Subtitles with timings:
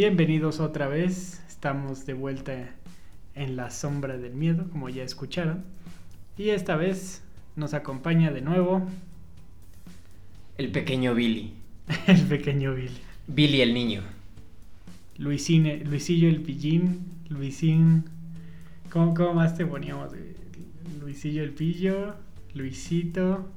[0.00, 1.42] Bienvenidos otra vez.
[1.46, 2.70] Estamos de vuelta
[3.34, 5.62] en la sombra del miedo, como ya escucharon.
[6.38, 7.22] Y esta vez
[7.54, 8.88] nos acompaña de nuevo
[10.56, 11.52] El pequeño Billy.
[12.06, 12.96] el pequeño Billy.
[13.26, 14.00] Billy el niño.
[15.18, 18.04] Luisine, Luisillo el pillín, Luisín.
[18.88, 20.12] ¿Cómo, cómo más te poníamos?
[20.98, 22.14] Luisillo el pillo,
[22.54, 23.50] Luisito.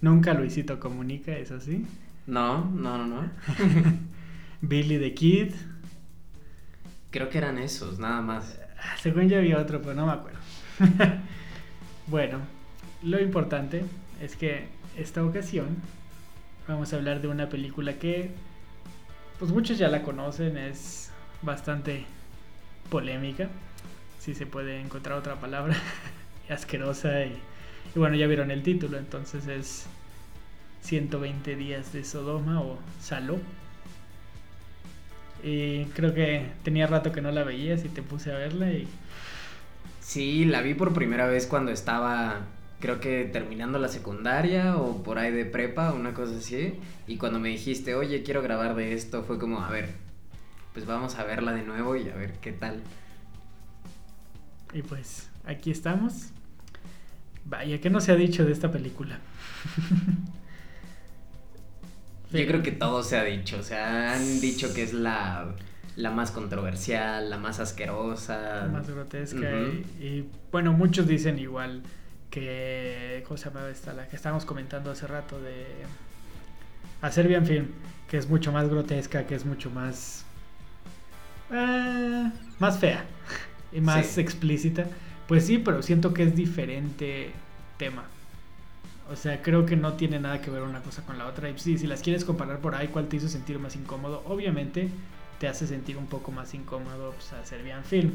[0.00, 1.84] Nunca Luisito comunica, ¿es así?
[2.28, 3.30] No, no, no, no.
[4.62, 5.54] Billy the Kid.
[7.10, 8.58] Creo que eran esos, nada más.
[8.78, 10.38] Ah, Según yo había otro, pero no me acuerdo.
[12.06, 12.40] bueno,
[13.02, 13.84] lo importante
[14.20, 15.76] es que esta ocasión
[16.66, 18.30] vamos a hablar de una película que
[19.38, 22.04] pues muchos ya la conocen, es bastante
[22.90, 23.48] polémica,
[24.18, 25.76] si se puede encontrar otra palabra,
[26.50, 27.38] asquerosa y,
[27.94, 29.86] y bueno, ya vieron el título, entonces es
[30.82, 33.38] 120 días de Sodoma o Saló.
[35.42, 38.88] Y creo que tenía rato que no la veías y te puse a verla y
[40.08, 42.46] Sí, la vi por primera vez cuando estaba,
[42.80, 46.76] creo que terminando la secundaria o por ahí de prepa, una cosa así.
[47.06, 49.90] Y cuando me dijiste, oye, quiero grabar de esto, fue como, a ver,
[50.72, 52.80] pues vamos a verla de nuevo y a ver qué tal.
[54.72, 56.30] Y pues aquí estamos.
[57.44, 59.18] Vaya, ¿qué no se ha dicho de esta película?
[62.32, 65.54] Yo creo que todo se ha dicho, o sea, han dicho que es la,
[65.96, 68.64] la más controversial, la más asquerosa.
[68.66, 69.38] La más grotesca.
[70.00, 71.82] Y, y, bueno, muchos dicen igual
[72.30, 73.24] que.
[73.26, 73.92] ¿Cómo se llamaba esta?
[73.94, 75.64] La que estábamos comentando hace rato de.
[77.00, 77.66] A Serbian Film,
[78.08, 80.24] que es mucho más grotesca, que es mucho más.
[81.50, 83.04] eh, más fea
[83.72, 84.20] y más Sí.
[84.20, 84.86] explícita.
[85.26, 87.30] Pues sí, pero siento que es diferente
[87.76, 88.04] tema.
[89.10, 91.48] O sea, creo que no tiene nada que ver una cosa con la otra.
[91.48, 94.22] Y sí, si las quieres comparar por ahí, ¿cuál te hizo sentir más incómodo?
[94.26, 94.90] Obviamente
[95.38, 98.12] te hace sentir un poco más incómodo pues, a Serbian Film.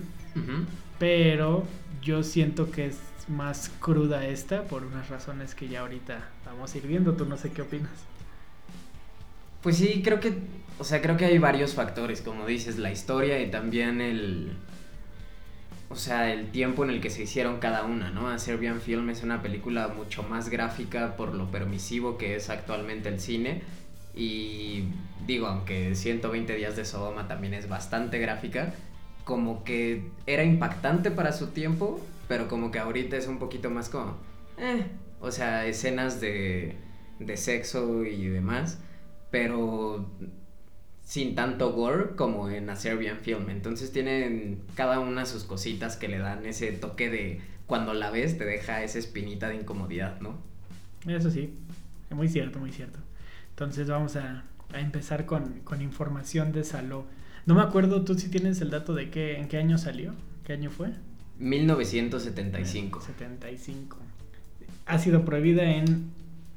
[1.00, 1.66] Pero
[2.02, 6.78] yo siento que es más cruda esta por unas razones que ya ahorita vamos a
[6.78, 7.14] ir viendo.
[7.14, 7.92] Tú no sé qué opinas.
[9.64, 10.34] Pues sí, creo que,
[10.78, 14.58] o sea, creo que hay varios factores, como dices, la historia y también el,
[15.90, 18.30] o sea, el tiempo en el que se hicieron cada una, ¿no?
[18.30, 23.10] A Serbian Film es una película mucho más gráfica por lo permisivo que es actualmente
[23.10, 23.62] el cine
[24.16, 24.86] y
[25.26, 28.74] digo, aunque 120 días de Sodoma también es bastante gráfica,
[29.24, 33.90] como que era impactante para su tiempo, pero como que ahorita es un poquito más
[33.90, 34.18] como,
[34.58, 34.86] eh,
[35.20, 36.76] o sea, escenas de,
[37.20, 38.80] de sexo y demás,
[39.32, 40.10] pero
[41.03, 43.50] sin tanto gore como en A Serbian Film.
[43.50, 48.38] Entonces tienen cada una sus cositas que le dan ese toque de cuando la ves
[48.38, 50.38] te deja esa espinita de incomodidad, ¿no?
[51.08, 51.53] Eso sí,
[52.09, 53.00] muy cierto, muy cierto.
[53.50, 54.44] Entonces vamos a,
[54.74, 57.06] a empezar con, con información de Saló.
[57.46, 60.13] No me acuerdo, tú si tienes el dato de qué, en qué año salió,
[60.46, 60.92] qué año fue.
[61.40, 63.02] 1975.
[63.02, 63.97] 75.
[64.86, 66.12] Ha sido prohibida en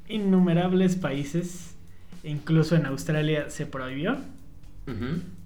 [0.07, 1.75] innumerables países,
[2.23, 4.17] incluso en Australia se prohibió,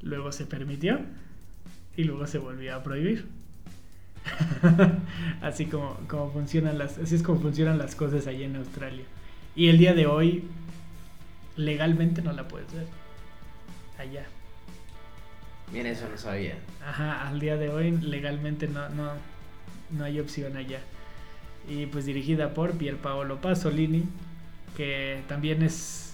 [0.02, 1.00] Luego se permitió
[1.98, 3.28] y luego se volvió a prohibir.
[5.42, 9.06] así como, como funcionan las, así es como funcionan las cosas allí en Australia.
[9.56, 10.44] Y el día de hoy
[11.56, 12.86] legalmente no la puedes ver
[13.98, 14.26] allá.
[15.72, 16.56] Mira, eso no sabía.
[16.86, 19.14] Ajá, al día de hoy legalmente no, no,
[19.90, 20.80] no hay opción allá.
[21.70, 24.04] Y pues dirigida por Pier Paolo Pasolini,
[24.76, 26.11] que también es...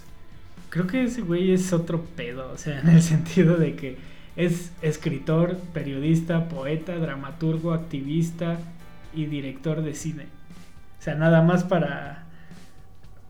[0.70, 3.96] Creo que ese güey es otro pedo, o sea, en el sentido de que
[4.36, 8.58] es escritor, periodista, poeta, dramaturgo, activista
[9.14, 10.26] y director de cine.
[10.98, 12.26] O sea, nada más para,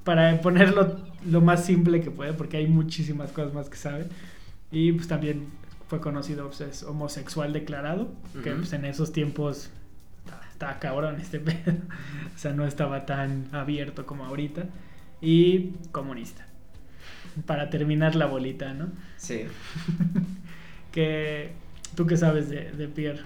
[0.05, 4.07] para ponerlo lo más simple que puede, porque hay muchísimas cosas más que sabe.
[4.71, 5.47] Y pues también
[5.89, 8.09] fue conocido, pues, es homosexual declarado,
[8.43, 8.59] que Ujú.
[8.61, 9.71] pues en esos tiempos
[10.51, 11.73] estaba cabrón este pedo.
[12.35, 14.67] O sea, no estaba tan abierto como ahorita.
[15.21, 16.48] Y comunista.
[17.47, 18.89] Para terminar la bolita, ¿no?
[19.17, 19.45] Sí.
[20.93, 21.51] Que
[21.95, 23.21] tú qué sabes de, de Pierre.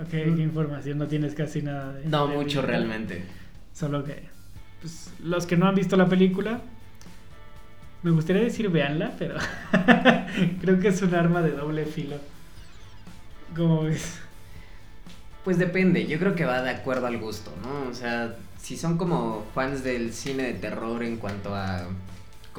[0.00, 0.40] Ok, ¿Qué Mm.
[0.40, 0.98] información?
[0.98, 2.06] No tienes casi nada de...
[2.06, 2.66] No de mucho Pierre.
[2.68, 3.24] realmente.
[3.74, 4.22] Solo que,
[4.80, 6.60] pues, los que no han visto la película,
[8.02, 9.34] me gustaría decir véanla, pero
[10.60, 12.16] creo que es un arma de doble filo.
[13.54, 14.20] Como ves?
[15.44, 17.90] Pues depende, yo creo que va de acuerdo al gusto, ¿no?
[17.90, 21.86] O sea, si son como fans del cine de terror en cuanto a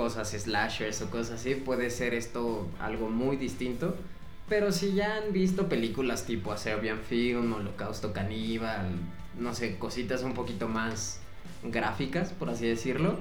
[0.01, 3.95] cosas slashers o cosas así, puede ser esto algo muy distinto.
[4.49, 8.87] Pero si ya han visto películas tipo A Serbian Film, Holocausto Caníbal,
[9.39, 11.19] no sé, cositas un poquito más
[11.63, 13.19] gráficas, por así decirlo,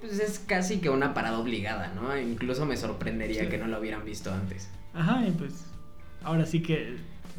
[0.00, 2.16] pues es casi que una parada obligada, ¿no?
[2.18, 3.48] Incluso me sorprendería Sí.
[3.50, 4.70] que no lo hubieran visto antes.
[4.94, 5.66] Ajá, y pues
[6.24, 6.96] ahora sí que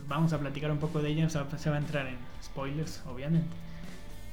[0.08, 1.26] vamos a platicar un poco de ella.
[1.26, 3.50] O sea, se va a entrar en spoilers, obviamente.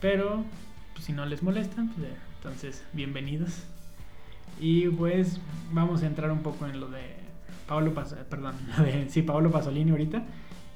[0.02, 0.44] Pero
[0.92, 3.64] pues, si no les molestan, pues, entonces bienvenidos.
[4.60, 5.40] Y pues
[5.72, 7.02] vamos a entrar un poco en lo de
[7.66, 10.22] Paolo Pas perdón, lo de, sí, Paolo Pasolini ahorita.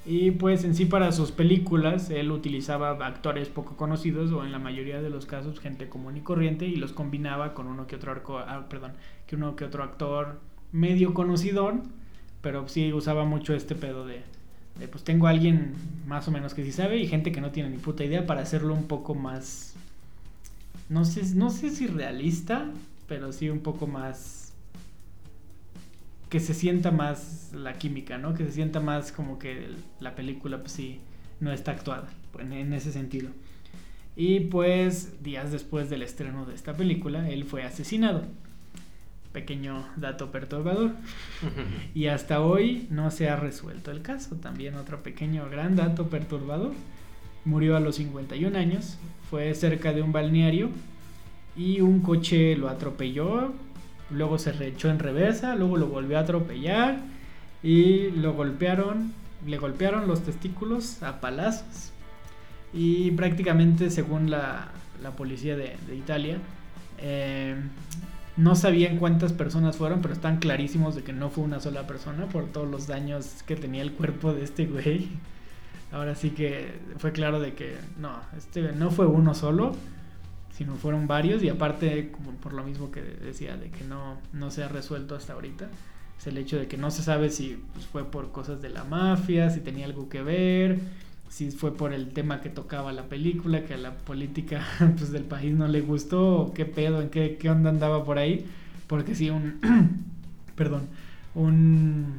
[0.07, 4.59] Y pues en sí para sus películas él utilizaba actores poco conocidos o en la
[4.59, 8.13] mayoría de los casos gente común y corriente y los combinaba con uno que otro
[8.13, 8.93] arco, ah, perdón,
[9.27, 10.41] que uno que otro actor
[10.73, 11.83] medio conocidor,
[12.41, 14.23] pero sí usaba mucho este pedo de,
[14.79, 15.75] de, pues tengo a alguien
[16.07, 18.41] más o menos que sí sabe y gente que no tiene ni puta idea para
[18.41, 19.75] hacerlo un poco más
[20.89, 22.67] no sé, no sé si realista,
[23.09, 24.53] pero sí un poco más
[26.29, 28.35] que se sienta más la química, ¿no?
[28.35, 29.69] Que se sienta más como que
[29.99, 31.01] la película pues sí
[31.41, 32.09] no está actuada
[32.39, 33.31] en ese sentido.
[34.15, 38.25] Y pues días después del estreno de esta película, él fue asesinado.
[39.33, 40.91] Pequeño dato perturbador.
[41.95, 44.37] Y hasta hoy no se ha resuelto el caso.
[44.37, 46.73] También otro pequeño gran dato perturbador.
[47.45, 48.99] Murió a los 51 años.
[49.31, 50.71] Fue cerca de un balneario.
[51.59, 53.53] Y un coche lo atropelló.
[54.11, 55.55] Luego se echó en reversa.
[55.57, 57.01] Luego lo volvió a atropellar.
[57.63, 59.13] Y lo golpearon.
[59.47, 61.93] Le golpearon los testículos a palazos.
[62.73, 64.69] Y prácticamente según la,
[65.03, 66.39] la policía de, de Italia.
[66.99, 67.57] eh,
[68.37, 72.27] no sabían cuántas personas fueron, pero están clarísimos de que no fue una sola persona
[72.27, 75.09] por todos los daños que tenía el cuerpo de este güey.
[75.91, 79.75] Ahora sí que fue claro de que no, este no fue uno solo,
[80.59, 84.51] sino fueron varios y aparte como por lo mismo que decía de que no no
[84.51, 85.69] se ha resuelto hasta ahorita
[86.19, 88.85] es el hecho de que no se sabe si pues, fue por cosas de la
[88.85, 90.81] mafia, si tenía algo que ver,
[91.29, 94.67] si fue por el tema que tocaba la película, que a la política
[94.97, 98.19] pues, del país no le gustó, o qué pedo, en qué, qué onda andaba por
[98.19, 98.47] ahí,
[98.87, 99.61] porque sí, un,
[100.57, 100.89] perdón,
[101.35, 102.17] un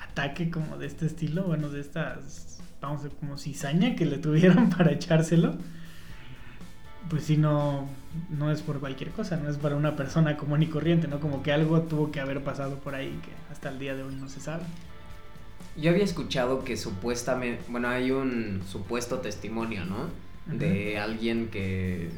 [0.00, 4.70] ataque como de este estilo, bueno, de estas, vamos a como cizaña que le tuvieron
[4.76, 5.56] para echárselo,
[7.10, 7.88] pues sí, no,
[8.30, 11.20] no es por cualquier cosa, no es para una persona común y corriente, ¿no?
[11.20, 14.14] Como que algo tuvo que haber pasado por ahí que hasta el día de hoy
[14.14, 14.64] no se sabe.
[15.76, 20.08] Yo había escuchado que supuestamente, bueno, hay un supuesto testimonio, ¿no?
[20.46, 22.10] De alguien que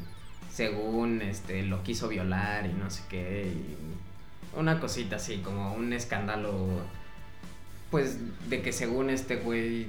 [0.52, 5.92] según este lo quiso violar y no sé qué, y una cosita así, como un
[5.92, 6.66] escándalo,
[7.90, 8.18] pues
[8.48, 9.86] de que según este güey,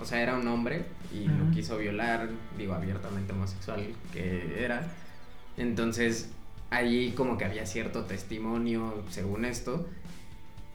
[0.00, 1.44] o sea, era un hombre y Ujú.
[1.44, 4.86] lo quiso violar, digo, abiertamente homosexual que era.
[5.56, 6.30] Entonces,
[6.70, 9.86] ahí como que había cierto testimonio, según esto,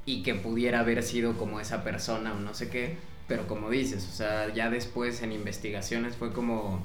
[0.06, 4.08] y que pudiera haber sido como esa persona o no sé qué, pero como dices,
[4.08, 6.84] o sea, ya después en investigaciones fue como,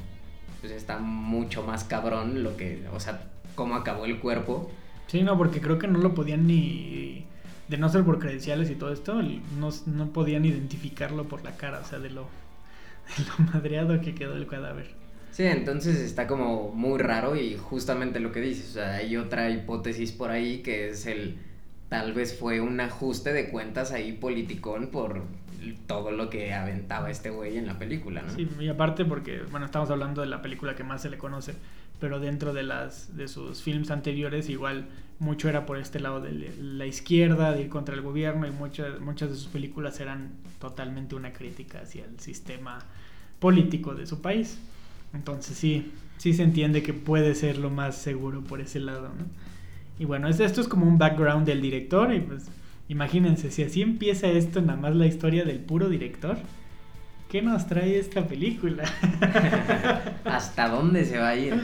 [0.60, 4.70] pues está mucho más cabrón lo que, o sea, cómo acabó el cuerpo.
[5.08, 7.26] Sí, no, porque creo que no lo podían ni.
[7.70, 11.80] De no ser por credenciales y todo esto, no, no podían identificarlo por la cara,
[11.80, 12.26] o sea, de lo,
[13.16, 14.88] de lo madreado que quedó el cadáver.
[15.30, 19.48] Sí, entonces está como muy raro y justamente lo que dices, o sea, hay otra
[19.50, 21.38] hipótesis por ahí que es el,
[21.88, 25.22] tal vez fue un ajuste de cuentas ahí politicón por
[25.86, 28.34] todo lo que aventaba este güey en la película, ¿no?
[28.34, 31.54] Sí, y aparte porque, bueno, estamos hablando de la película que más se le conoce,
[32.00, 34.88] pero dentro de las de sus films anteriores igual
[35.18, 39.00] mucho era por este lado de la izquierda, de ir contra el gobierno y muchas
[39.00, 42.78] muchas de sus películas eran totalmente una crítica hacia el sistema
[43.38, 44.58] político de su país.
[45.12, 49.24] Entonces sí, sí se entiende que puede ser lo más seguro por ese lado, ¿no?
[49.98, 52.46] Y bueno, es- esto es como un background del director y pues
[52.88, 56.38] imagínense, si así empieza esto, nada más la historia del puro director,
[57.30, 58.84] ¿qué nos trae esta película?
[60.24, 61.54] ¿Hasta dónde se va a ir?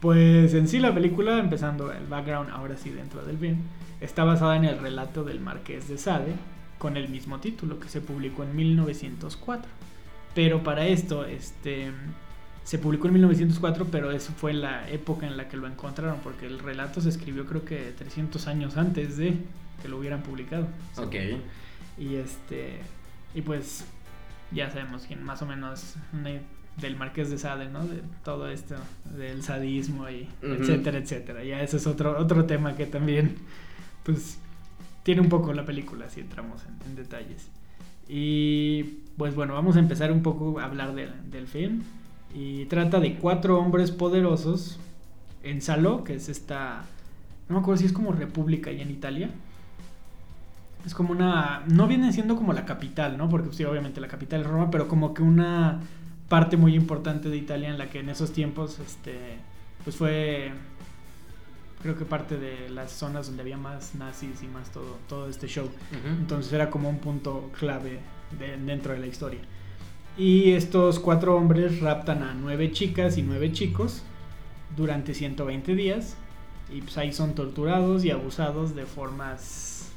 [0.00, 3.62] Pues en sí la película, empezando el background, ahora sí dentro del bien,
[4.00, 6.32] está basada en el relato del Marqués de Sade
[6.78, 9.70] con el mismo título que se publicó en 1904.
[10.34, 11.92] Pero para esto, este,
[12.64, 16.46] se publicó en 1904, pero eso fue la época en la que lo encontraron, porque
[16.46, 19.36] el relato se escribió creo que 300 años antes de
[19.80, 20.66] que lo hubieran publicado.
[20.96, 21.14] Ok.
[21.98, 22.80] Y este
[23.34, 23.84] y pues
[24.54, 25.96] ya sabemos quién más o menos
[26.80, 27.86] del Marqués de Sade, ¿no?
[27.86, 28.76] De todo esto
[29.16, 31.44] del sadismo y etcétera, etcétera.
[31.44, 33.36] Ya ese es otro otro tema que también
[34.04, 34.38] pues
[35.02, 37.48] tiene un poco la película si entramos en, en detalles.
[38.08, 38.82] Y
[39.16, 41.82] pues bueno, vamos a empezar un poco a hablar del, del film.
[42.34, 44.78] Y trata de cuatro hombres poderosos
[45.42, 46.84] en Saló, que es esta.
[47.48, 49.30] No me acuerdo si es como República allá en Italia.
[50.86, 51.62] Es como una.
[51.66, 53.28] No viene siendo como la capital, ¿no?
[53.28, 55.80] Porque sí, obviamente la capital es Roma, pero como que una
[56.28, 59.38] parte muy importante de Italia en la que en esos tiempos, este.
[59.84, 60.52] Pues fue.
[61.82, 65.46] creo que parte de las zonas donde había más nazis y más todo, todo este
[65.48, 65.68] show.
[66.18, 68.00] Entonces era como un punto clave
[68.38, 69.40] de- dentro de la historia.
[70.16, 74.02] Y estos cuatro hombres raptan a nueve chicas y nueve chicos
[74.76, 76.16] durante 120 días.
[76.72, 79.92] Y pues ahí son torturados y abusados de formas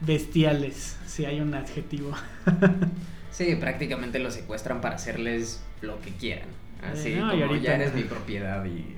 [0.00, 2.12] bestiales, si hay un adjetivo.
[3.30, 6.48] Sí, prácticamente los secuestran para hacerles lo que quieran.
[6.90, 8.94] Así Eh, no, y como ahorita- ya eres mi propiedad y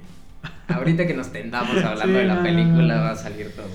[0.73, 3.03] ahorita que nos tendamos hablando Sí, de la no, no, película no.
[3.03, 3.67] va a salir todo.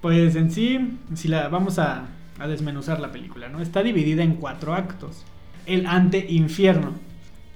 [0.00, 0.78] Pues en sí,
[1.16, 2.06] si la vamos a,
[2.38, 3.60] a desmenuzar la película, ¿no?
[3.60, 5.24] Está dividida en cuatro actos.
[5.66, 6.92] El ante-infierno.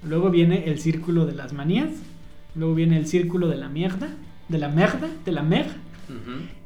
[0.02, 1.90] Luego viene el círculo de las manías.
[2.56, 4.08] Luego viene el círculo de la mierda.
[4.48, 5.08] De la merda.
[5.24, 5.66] De la mer.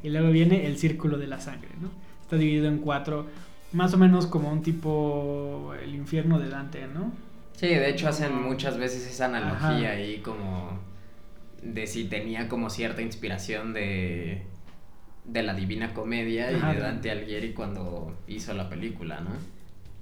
[0.01, 1.89] Y luego viene el círculo de la sangre, ¿no?
[2.29, 3.25] Está dividido en cuatro.
[3.73, 7.11] Más o menos como un tipo el infierno de Dante, ¿no?
[7.53, 9.97] Sí, de hecho hacen muchas veces esa analogía Ajá.
[9.97, 10.77] ahí como
[11.63, 14.43] de si tenía como cierta inspiración de
[15.25, 16.71] de la Divina Comedia Ajá.
[16.71, 19.31] y de Dante Alighieri cuando hizo la película, ¿no?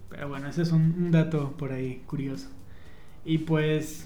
[0.09, 2.49] Pero bueno, ese es un, un dato por ahí curioso.
[3.23, 4.05] Y pues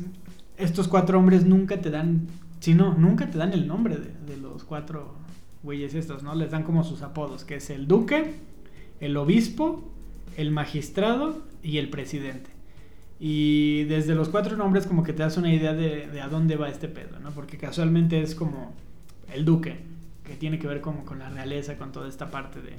[0.58, 2.28] estos cuatro hombres nunca te dan,
[2.60, 5.16] si no, nunca te dan el nombre de, de los cuatro
[5.64, 6.36] güeyes estos, ¿no?
[6.36, 8.36] Les dan como sus apodos, que es el duque,
[9.00, 9.84] el obispo,
[10.38, 12.50] el magistrado y el presidente.
[13.20, 16.70] Y desde los cuatro nombres como que te das una idea de, a dónde va
[16.70, 17.32] este pedo, ¿no?
[17.32, 18.74] Porque casualmente es como
[19.32, 19.78] el duque,
[20.24, 22.74] que tiene que ver como con la realeza, con toda esta parte de...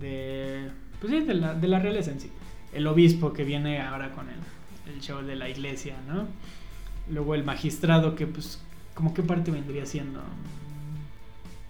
[0.00, 0.70] de
[1.00, 2.30] pues sí, de la, de la realeza en sí.
[2.72, 6.26] El obispo que viene ahora con el, el show de la iglesia, ¿no?
[7.08, 8.60] Luego el magistrado que pues
[8.94, 10.20] como qué parte vendría siendo.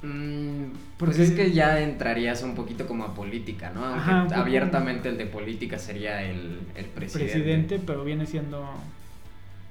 [0.02, 3.84] Mm, Porque- pues es que ya entrarías un poquito como a política, ¿no?
[3.84, 4.34] Aunque Ajá, poco.
[4.40, 7.32] abiertamente el de política sería el, el presidente.
[7.32, 8.64] presidente, pero viene siendo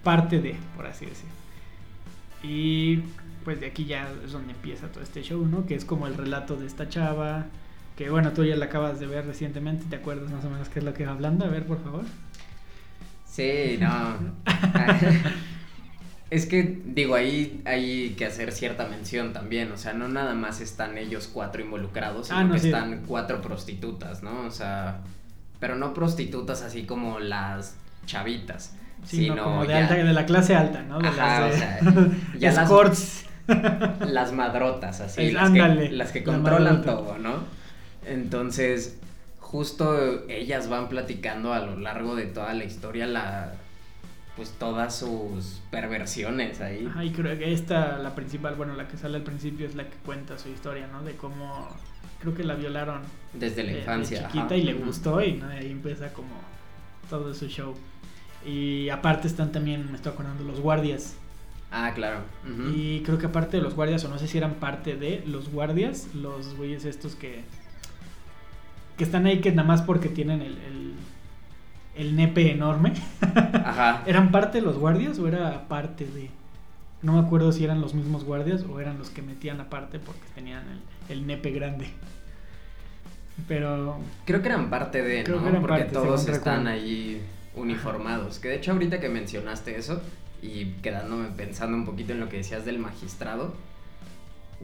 [0.03, 1.29] parte de, por así decir.
[2.43, 2.97] Y
[3.45, 5.65] pues de aquí ya es donde empieza todo este show, ¿no?
[5.65, 7.45] Que es como el relato de esta chava,
[7.95, 10.79] que bueno, tú ya la acabas de ver recientemente, ¿te acuerdas más o menos qué
[10.79, 11.45] es lo que va hablando?
[11.45, 12.03] A ver, por favor.
[13.25, 14.17] Sí, no.
[16.29, 19.71] es que, digo, ahí hay que hacer cierta mención también.
[19.71, 22.67] O sea, no nada más están ellos cuatro involucrados, sino Ah, no, que sí.
[22.67, 24.41] están cuatro prostitutas, ¿no?
[24.45, 24.99] O sea,
[25.59, 28.75] pero no prostitutas así como las chavitas.
[29.05, 30.99] Sino, sino como de, ya- alta, de la clase alta, ¿no?
[30.99, 31.79] De Ajá, las o sea,
[32.39, 33.23] ya las- escorts.
[34.05, 37.35] las madrotas, así, Es- las, ándale, que, las que la controlan todo, ¿no?
[38.05, 38.97] Entonces,
[39.39, 43.53] justo ellas van platicando a lo largo de toda la historia la
[44.37, 46.85] pues todas sus perversiones ahí.
[46.89, 49.83] Ajá, y creo que esta, la principal, bueno, la que sale al principio es la
[49.89, 51.03] que cuenta su historia, ¿no?
[51.03, 51.67] De cómo
[52.21, 53.01] creo que la violaron
[53.33, 54.19] Desde la de- de infancia.
[54.27, 54.55] chiquita ajá.
[54.55, 55.47] y le gustó y ¿no?
[55.49, 56.29] Ahí empieza como
[57.09, 57.73] todo su show.
[58.45, 61.15] Y aparte están también, me estoy acordando, los guardias.
[61.71, 62.19] Ah, claro.
[62.73, 65.49] Y creo que aparte de los guardias, o no sé si eran parte de los
[65.51, 67.43] guardias, los güeyes estos que
[68.97, 70.93] que están ahí que nada más porque tienen el, el,
[71.97, 72.93] el nepe enorme.
[73.65, 74.03] Ajá.
[74.07, 76.29] ¿Eran parte de los guardias o era parte de...?
[77.01, 80.25] No me acuerdo si eran los mismos guardias o eran los que metían aparte porque
[80.33, 80.63] tenían
[81.09, 81.87] el, el nepe grande.
[83.47, 85.43] Pero Creo que eran parte de, Creo ¿no?
[85.43, 87.21] que eran Porque parte, todos están ahí
[87.55, 88.39] uniformados.
[88.39, 90.01] Que de hecho ahorita que mencionaste eso
[90.41, 93.53] y quedándome pensando un poquito en lo que decías del magistrado,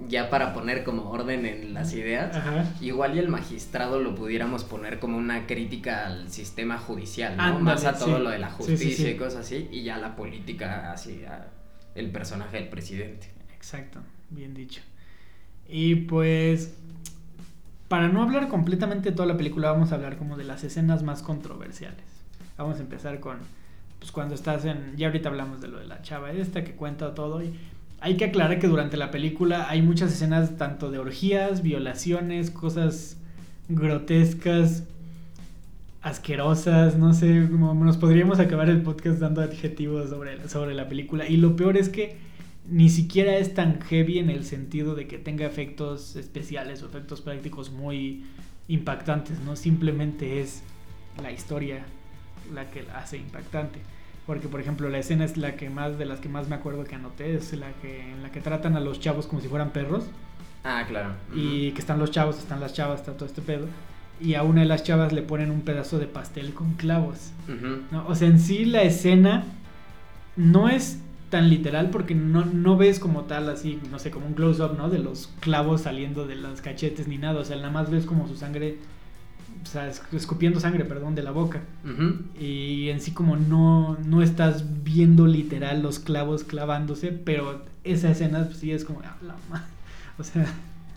[0.10, 2.66] ya para poner como orden en las ideas, Ajá.
[2.82, 7.44] igual y el magistrado lo pudiéramos poner como una crítica al sistema judicial, ¿no?
[7.44, 8.24] Ándale, Más a todo sí.
[8.24, 9.12] lo de la Sí, sí, justicia sí.
[9.12, 11.48] y cosas así, y ya la política hacia
[11.96, 13.30] el personaje del presidente.
[13.56, 14.00] Exacto,
[14.32, 14.82] bien dicho.
[15.70, 16.74] Y pues,
[17.88, 21.04] para no hablar completamente de toda la película, vamos a hablar como de las escenas
[21.04, 22.04] más controversiales.
[22.58, 23.38] Vamos a empezar con,
[24.00, 27.14] pues cuando estás en, ya ahorita hablamos de lo de la chava esta que cuenta
[27.14, 27.54] todo y
[28.04, 33.16] hay que aclarar que durante la película hay muchas escenas tanto de orgías, violaciones, cosas
[33.70, 34.84] grotescas,
[36.02, 41.30] asquerosas, no sé, nos podríamos acabar el podcast dando adjetivos sobre, sobre la película.
[41.30, 42.18] Y lo peor es que
[42.70, 47.22] ni siquiera es tan heavy en el sentido de que tenga efectos especiales o efectos
[47.22, 48.26] prácticos muy
[48.68, 49.56] impactantes, ¿no?
[49.56, 50.62] Simplemente es
[51.22, 51.86] la historia
[52.54, 53.80] la que la hace impactante.
[54.26, 56.86] Porque, por ejemplo, la escena es la que más, de las que más me acuerdo
[56.86, 59.72] que anoté, es la que, en la que tratan a los chavos como si fueran
[59.72, 60.06] perros.
[60.64, 61.16] Ah, claro.
[61.36, 63.68] Y que están los chavos, están las chavas, está todo este pedo.
[64.22, 67.32] Y a una de las chavas le ponen un pedazo de pastel con clavos.
[68.08, 69.44] O sea, en sí la escena
[70.38, 71.00] no es
[71.30, 74.90] tan literal porque no, no ves como tal así, no sé, como un close-up, ¿no?
[74.90, 77.42] De los clavos saliendo de los cachetes ni nada.
[77.42, 78.78] O sea, nada más ves como su sangre,
[79.64, 81.62] o sea, es- escupiendo sangre, perdón, de la boca.
[82.40, 88.46] Y en sí como no, no estás viendo literal los clavos clavándose, pero esa escena
[88.46, 89.66] pues sí es como, ah, la ma-".
[90.18, 90.46] o sea,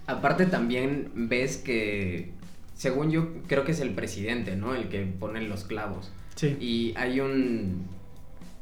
[0.08, 2.30] Aparte también ves que,
[2.74, 4.74] según yo, creo que es el presidente, ¿no?
[4.74, 6.12] El que pone los clavos.
[6.36, 6.56] sí.
[6.60, 7.86] Y hay un...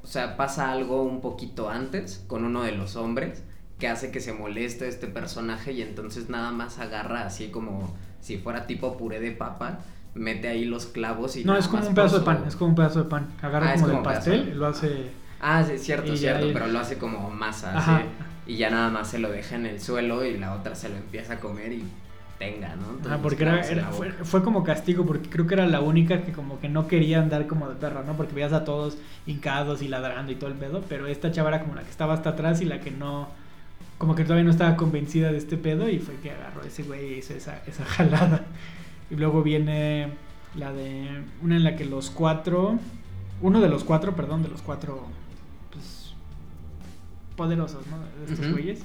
[0.03, 3.43] O sea, pasa algo un poquito antes con uno de los hombres
[3.79, 8.37] que hace que se moleste este personaje y entonces nada más agarra así como si
[8.39, 9.81] fuera tipo puré de papa,
[10.15, 11.45] mete ahí los clavos y...
[11.45, 13.29] no, es como un pedazo de pan, es como un pedazo de pan.
[13.43, 14.59] Agarra Ah, como del como de pastel, pan.
[14.59, 15.11] lo hace...
[15.41, 17.97] Ah, sí, cierto, cierto, pero lo hace como masa, Ajá.
[17.97, 18.05] así.
[18.47, 20.97] Y ya nada más se lo deja en el suelo y la otra se lo
[20.97, 21.85] empieza a comer y
[22.39, 22.87] tenga, ¿no?
[22.99, 26.33] Todos los porque era, fue, fue como castigo, porque creo que era la única que
[26.33, 28.15] como que no quería andar como de perra, ¿no?
[28.17, 31.61] Porque veías a todos hincados y ladrando y todo el pedo, pero esta chava era
[31.61, 33.29] como la que estaba hasta atrás y la que no,
[33.99, 36.83] como que todavía no estaba convencida de este pedo y fue que agarró a ese
[36.83, 38.43] güey y hizo esa, esa jalada.
[39.15, 40.09] Y luego viene
[40.57, 42.81] la de, una en la que los cuatro,
[43.41, 45.07] uno de los cuatro, perdón, de los cuatro,
[45.71, 46.15] pues,
[47.37, 47.99] poderosos, ¿no?
[48.27, 48.81] De estos güeyes,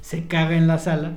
[0.00, 1.14] se caga en la sala,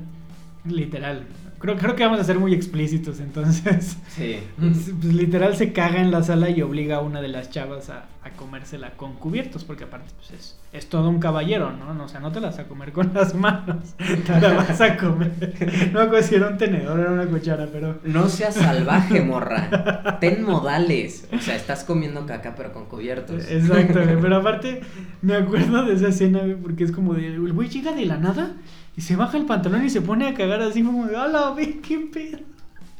[0.67, 1.25] literal.
[1.59, 3.97] Creo, creo que vamos a ser muy explícitos, entonces.
[4.09, 4.39] Sí.
[4.59, 8.05] Pues, literal se caga en la sala y obliga a una de las chavas a,
[8.23, 11.93] a comérsela con cubiertos, porque aparte pues es, es todo un caballero, ¿no?
[11.93, 14.81] No, O sea, no te la vas a comer con las manos, te la vas
[14.81, 15.31] a comer.
[15.93, 17.99] No me acuerdo si era un tenedor era una cuchara, pero...
[18.03, 20.17] No seas salvaje, morra.
[20.19, 21.27] Ten modales.
[21.31, 23.49] O sea, estás comiendo caca pero con cubiertos.
[23.49, 24.81] Exacto, pero aparte
[25.21, 28.53] me acuerdo de esa escena, porque es como de, el güey llega de la nada
[28.97, 31.79] y se baja el pantalón y se pone a cagar así como de, hola, ve,
[31.81, 32.39] qué pedo,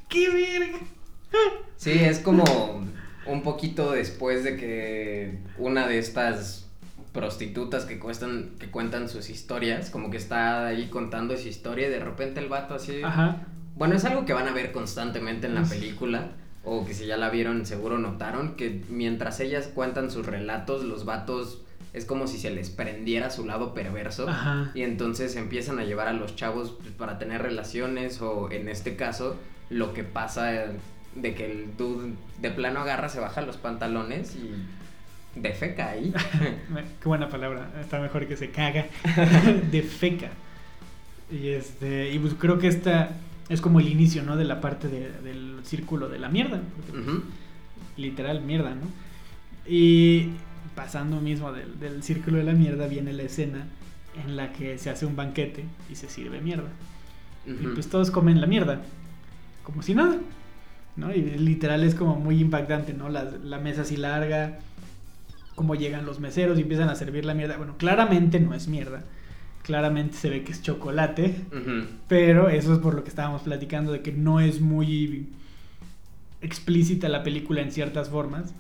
[0.09, 0.79] qué verga.
[1.77, 2.43] Sí, es como
[3.25, 6.67] un poquito después de que una de estas
[7.11, 11.91] prostitutas que cuestan, que cuentan sus historias, como que está ahí contando su historia y
[11.91, 13.01] de repente el vato así.
[13.03, 13.37] Ajá,
[13.75, 16.31] Bueno, es algo que van a ver constantemente en la película.
[16.67, 21.05] O que si ya la vieron, seguro notaron que mientras ellas cuentan sus relatos, los
[21.05, 21.61] vatos
[21.96, 24.27] es como si se les prendiera su lado perverso.
[24.29, 24.72] ajá.
[24.75, 28.96] Y entonces empiezan a llevar a los chavos pues, para tener relaciones o en este
[28.96, 29.38] caso
[29.70, 30.51] lo que pasa
[31.16, 34.51] de que el dude de plano agarra, se baja los pantalones y
[35.40, 36.14] defeca ahí.
[37.01, 38.86] Qué buena palabra, está mejor que se caga.
[39.72, 40.29] de feca.
[41.31, 43.10] Y este, y pues creo que esta
[43.50, 44.38] es como el inicio, ¿no?
[44.38, 46.62] De la parte de- del círculo de la mierda.
[46.75, 47.18] porque, pues,
[47.98, 48.88] literal mierda, ¿no?
[49.68, 50.31] Y
[50.75, 53.66] pasando mismo del, del círculo de la mierda viene la escena
[54.24, 56.70] en la que se hace un banquete y se sirve mierda.
[57.48, 58.81] Y pues todos comen la mierda,
[59.64, 60.18] como si nada,
[60.96, 61.14] ¿no?
[61.14, 63.07] Y literal es como muy impactante, ¿no?
[63.07, 64.57] La, la mesa así larga,
[65.53, 67.57] cómo llegan los meseros y empiezan a servir la mierda.
[67.57, 69.03] Bueno, claramente no es mierda,
[69.61, 71.35] claramente se ve que es chocolate,
[72.07, 75.27] pero eso es por lo que estábamos platicando, de que no es muy
[76.42, 78.53] explícita la película en ciertas formas,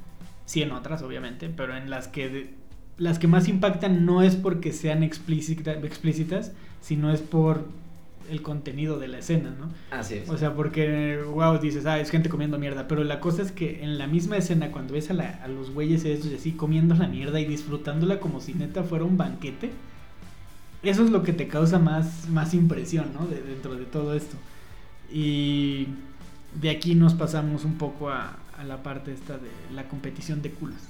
[0.45, 2.49] sí en otras obviamente, pero en las que de-
[2.97, 7.65] las que más impactan no es porque sean explícita- explícitas, sino es por
[8.29, 9.69] el contenido de la escena, ¿no?
[9.95, 10.29] Así es.
[10.29, 12.87] O sea, porque, wow, dices, ah, es gente comiendo mierda.
[12.87, 15.71] Pero la cosa es que en la misma escena, cuando ves a, la- a los
[15.71, 19.69] güeyes estos y así comiendo la mierda y disfrutándola como si neta fuera un banquete,
[20.83, 23.27] eso es lo que te causa más, más impresión, ¿no?
[23.27, 24.37] De- dentro de todo esto.
[25.11, 25.87] Y
[26.59, 30.51] de aquí nos pasamos un poco a, a la parte esta de la competición de
[30.51, 30.81] culos.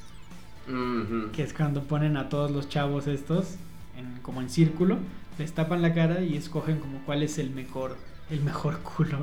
[1.34, 3.56] Que es cuando ponen a todos los chavos estos
[3.98, 4.98] en, como en círculo,
[5.38, 7.98] les tapan la cara y escogen como cuál es el mejor,
[8.30, 9.20] el mejor culo.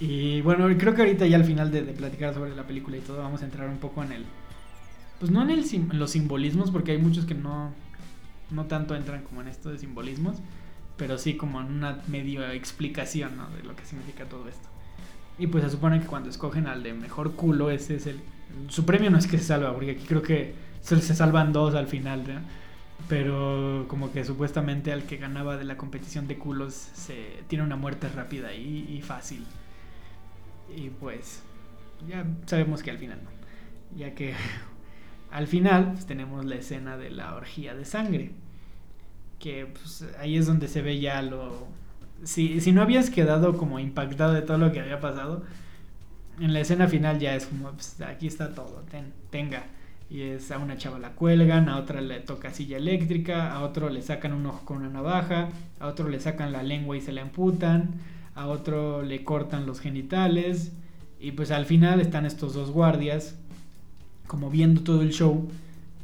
[0.00, 3.00] Y bueno, creo que ahorita ya al final de, de platicar sobre la película y
[3.00, 4.24] todo, vamos a entrar un poco en el.
[5.20, 7.72] Pues no en, el, en los simbolismos, porque hay muchos que no,
[8.50, 10.38] no tanto entran como en esto de simbolismos,
[10.96, 13.48] pero sí como en una medio explicación ¿no?
[13.50, 14.68] de lo que significa todo esto.
[15.38, 18.20] Y pues se supone que cuando escogen al de mejor culo, ese es el.
[18.68, 21.74] Su premio no es que se salva, porque aquí creo que se, se salvan dos
[21.74, 22.40] al final, ¿no?
[23.08, 27.76] Pero como que supuestamente al que ganaba de la competición de culos se tiene una
[27.76, 29.44] muerte rápida y, y fácil.
[30.74, 31.42] Y pues
[32.08, 33.30] ya sabemos que al final no.
[33.98, 34.34] Ya que
[35.30, 38.32] al final pues, tenemos la escena de la orgía de sangre.
[39.38, 41.66] Que pues, ahí es donde se ve ya lo...
[42.24, 45.44] Si, si no habías quedado como impactado de todo lo que había pasado,
[46.40, 49.64] en la escena final ya es como, pues, aquí está todo, ten- tenga.
[50.10, 53.88] Y es a una chava la cuelgan, a otra le toca silla eléctrica, a otro
[53.88, 55.48] le sacan un ojo con una navaja,
[55.80, 57.90] a otro le sacan la lengua y se la amputan,
[58.34, 60.72] a otro le cortan los genitales.
[61.20, 63.36] Y pues al final están estos dos guardias
[64.26, 65.48] como viendo todo el show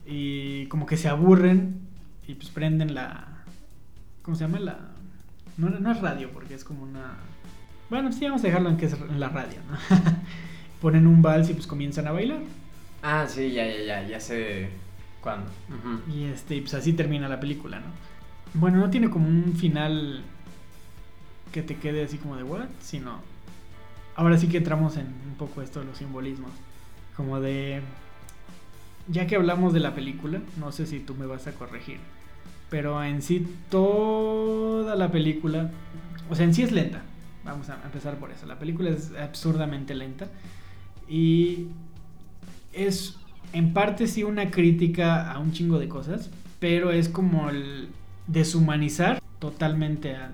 [0.06, 1.80] y como que se aburren
[2.26, 3.44] y pues prenden la...
[4.22, 4.60] ¿Cómo se llama?
[4.60, 4.89] La...
[5.60, 7.16] No, no es radio porque es como una...
[7.90, 9.76] Bueno, sí, vamos a dejarlo en que es la radio, ¿no?
[10.80, 12.40] Ponen un vals y pues comienzan a bailar.
[13.02, 14.70] Ah, sí, ya, ya, ya, ya sé
[15.20, 15.50] cuándo.
[16.10, 17.86] Y este, y pues así termina la película, ¿no?
[18.54, 20.22] Bueno, no tiene como un final
[21.52, 23.20] que te quede así como de what, sino
[24.16, 26.52] ahora sí que entramos en un poco esto de los simbolismos,
[27.16, 27.82] como de
[29.08, 31.98] ya que hablamos de la película, no sé si tú me vas a corregir,
[32.70, 35.70] pero en sí toda la película,
[36.30, 37.02] o sea, en sí es lenta.
[37.44, 38.46] Vamos a empezar por eso.
[38.46, 40.28] La película es absurdamente lenta
[41.08, 41.66] y
[42.72, 43.16] es
[43.52, 46.30] en parte sí una crítica a un chingo de cosas,
[46.60, 47.88] pero es como el
[48.28, 50.32] deshumanizar totalmente al,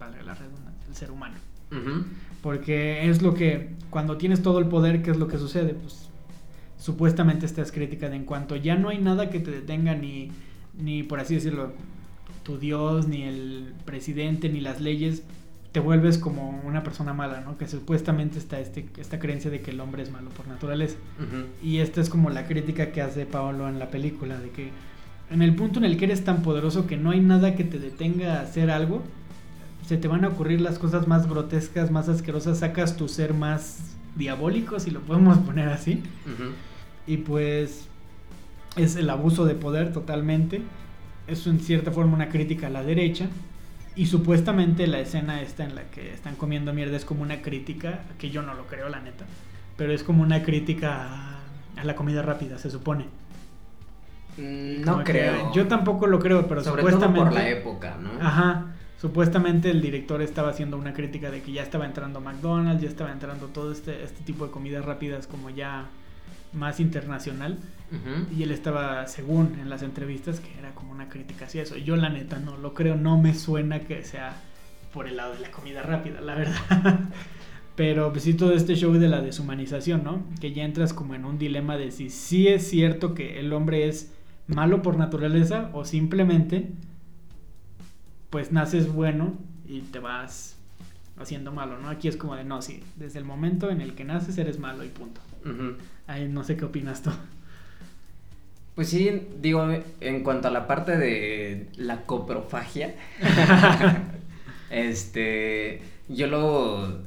[0.00, 1.36] la redundancia, el ser humano.
[2.42, 5.74] Porque es lo que, cuando tienes todo el poder, ¿qué es lo que sucede?
[5.74, 6.08] Pues
[6.78, 10.30] supuestamente esta es crítica de en cuanto ya no hay nada que te detenga, ni,
[10.78, 11.72] ni por así decirlo,
[12.42, 15.22] tu Dios, ni el presidente, ni las leyes,
[15.72, 17.58] te vuelves como una persona mala, ¿no?
[17.58, 20.96] Que supuestamente está este, esta creencia de que el hombre es malo por naturaleza.
[21.62, 24.70] Y esta es como la crítica que hace Paolo en la película, de que
[25.30, 27.78] en el punto en el que eres tan poderoso que no hay nada que te
[27.78, 29.02] detenga a hacer algo,
[29.86, 33.96] se te van a ocurrir las cosas más grotescas, más asquerosas, sacas tu ser más
[34.16, 36.02] diabólico, si lo podemos poner así.
[37.06, 37.88] Y pues
[38.76, 40.62] es el abuso de poder totalmente.
[41.26, 43.28] Es en cierta forma una crítica a la derecha.
[43.96, 48.00] Y supuestamente la escena esta en la que están comiendo mierda es como una crítica,
[48.18, 49.24] que yo no lo creo, la neta,
[49.76, 51.38] pero es como una crítica
[51.76, 53.04] a, la comida rápida, se supone.
[54.36, 55.52] Mm, no creo.
[55.52, 57.20] Yo tampoco lo creo, pero Sobre supuestamente.
[57.20, 58.10] Todo por la época, ¿no?
[58.20, 58.66] Ajá.
[59.00, 63.12] Supuestamente el director estaba haciendo una crítica de que ya estaba entrando McDonald's, ya estaba
[63.12, 65.86] entrando todo este, este tipo de comidas rápidas como ya
[66.54, 67.58] más internacional.
[68.36, 71.76] Y él estaba, según en las entrevistas, que era como una crítica hacia eso.
[71.76, 74.34] Yo la neta no lo creo, no me suena que sea
[74.92, 77.00] por el lado de la comida rápida, la verdad.
[77.76, 80.24] Pero pues sí, todo este show de la deshumanización, ¿no?
[80.40, 83.88] Que ya entras como en un dilema de si sí es cierto que el hombre
[83.88, 84.12] es
[84.46, 86.72] malo por naturaleza o simplemente
[88.30, 89.34] pues naces bueno
[89.66, 90.56] y te vas
[91.18, 91.88] haciendo malo, ¿no?
[91.88, 94.84] Aquí es como de no, sí, desde el momento en el que naces eres malo
[94.84, 95.20] y punto.
[96.06, 97.10] Ay, no sé qué opinas tú.
[98.74, 99.68] Pues sí, digo,
[100.00, 102.94] en cuanto a la parte de la coprofagia,
[104.70, 107.02] este, yo lo,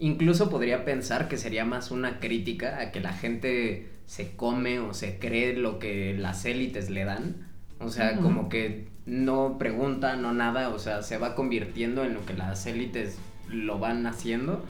[0.00, 4.92] incluso podría pensar que sería más una crítica a que la gente se come o
[4.92, 7.46] se cree lo que las élites le dan.
[7.78, 12.24] O sea, como que no pregunta, no nada, o sea, se va convirtiendo en lo
[12.24, 14.64] que las élites lo van haciendo.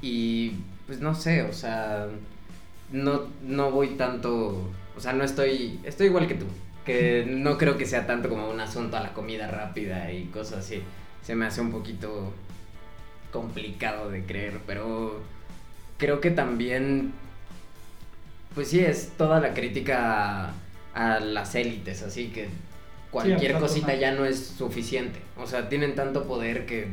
[0.00, 0.52] Y
[0.86, 2.08] pues no sé, o sea,
[2.92, 6.46] no, no voy tanto, o sea, no estoy, estoy igual que tú,
[6.84, 10.60] que no creo que sea tanto como un asunto a la comida rápida y cosas
[10.60, 10.82] así.
[11.22, 12.32] Se me hace un poquito
[13.30, 15.22] complicado de creer, pero
[15.98, 17.12] creo que también,
[18.54, 20.52] pues sí, es toda la crítica
[20.94, 22.48] a, las élites, así que
[23.10, 25.20] cualquier cosita ya no es suficiente.
[25.36, 26.88] O sea, tienen tanto poder que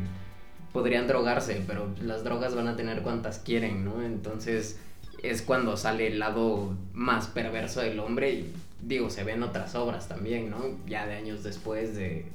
[0.72, 4.04] podrían drogarse, pero las drogas van a tener cuantas quieren, ¿no?
[4.04, 4.80] Entonces
[5.24, 10.08] es cuando sale el lado más perverso del hombre y digo, se ven otras obras
[10.08, 10.64] también, ¿no?
[10.88, 12.26] Ya de años después de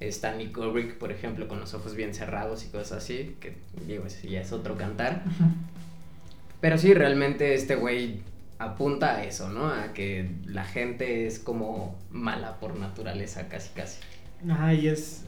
[0.00, 4.40] Stanley Kubrick, por ejemplo, con los ojos bien cerrados y cosas así, que digo, ya
[4.40, 5.22] es otro cantar.
[6.60, 8.20] Pero sí, realmente este güey
[8.58, 9.66] apunta a eso, ¿no?
[9.66, 14.00] A que la gente es como mala por naturaleza, casi casi.
[14.48, 15.24] Ajá, y es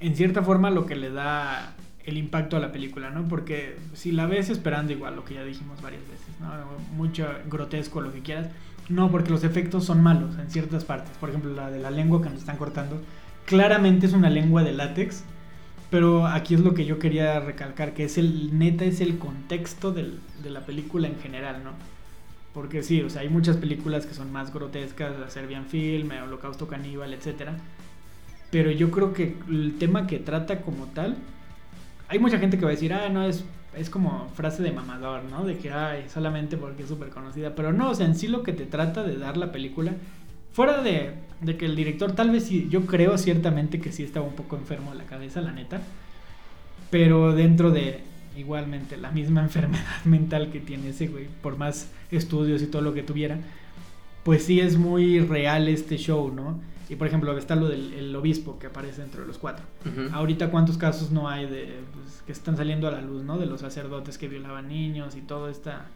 [0.00, 3.28] en cierta forma lo que le da el impacto a la película, ¿no?
[3.28, 6.48] Porque si la ves esperando igual lo que ya dijimos varias veces, ¿no?
[6.96, 8.48] Mucho grotesco, lo que quieras.
[8.88, 11.16] No, porque los efectos son malos en ciertas partes.
[11.18, 13.00] Por ejemplo, la de la lengua que nos están cortando.
[13.46, 15.24] Claramente es una lengua de látex.
[15.90, 19.92] Pero aquí es lo que yo quería recalcar, que es el, neta, es el contexto
[19.92, 21.72] del, de la película en general, ¿no?
[22.54, 26.66] Porque sí, o sea, hay muchas películas que son más grotescas, la Serbian Film, Holocausto
[26.66, 27.50] Caníbal, etc.
[28.50, 31.18] Pero yo creo que el tema que trata como tal
[32.12, 33.42] hay mucha gente que va a decir, ah, no, es,
[33.74, 35.46] es como frase de mamador, ¿no?
[35.46, 37.54] De que, ay, solamente porque es súper conocida.
[37.54, 39.92] Pero no, o sea, en sí lo que te trata de dar la película,
[40.52, 44.26] fuera de, de que el director tal vez sí, yo creo ciertamente que sí estaba
[44.26, 45.80] un poco enfermo de la cabeza, la neta.
[46.90, 48.02] Pero dentro de
[48.36, 52.92] igualmente la misma enfermedad mental que tiene ese güey, por más estudios y todo lo
[52.92, 53.38] que tuviera,
[54.22, 56.60] pues sí es muy real este show, ¿no?
[56.92, 59.64] Y por ejemplo, está lo del obispo que aparece dentro de los cuatro.
[60.12, 63.38] Ahorita, ¿cuántos casos no hay de pues, que están saliendo a la luz, ¿no?
[63.38, 65.86] De los sacerdotes que violaban niños y todo esta.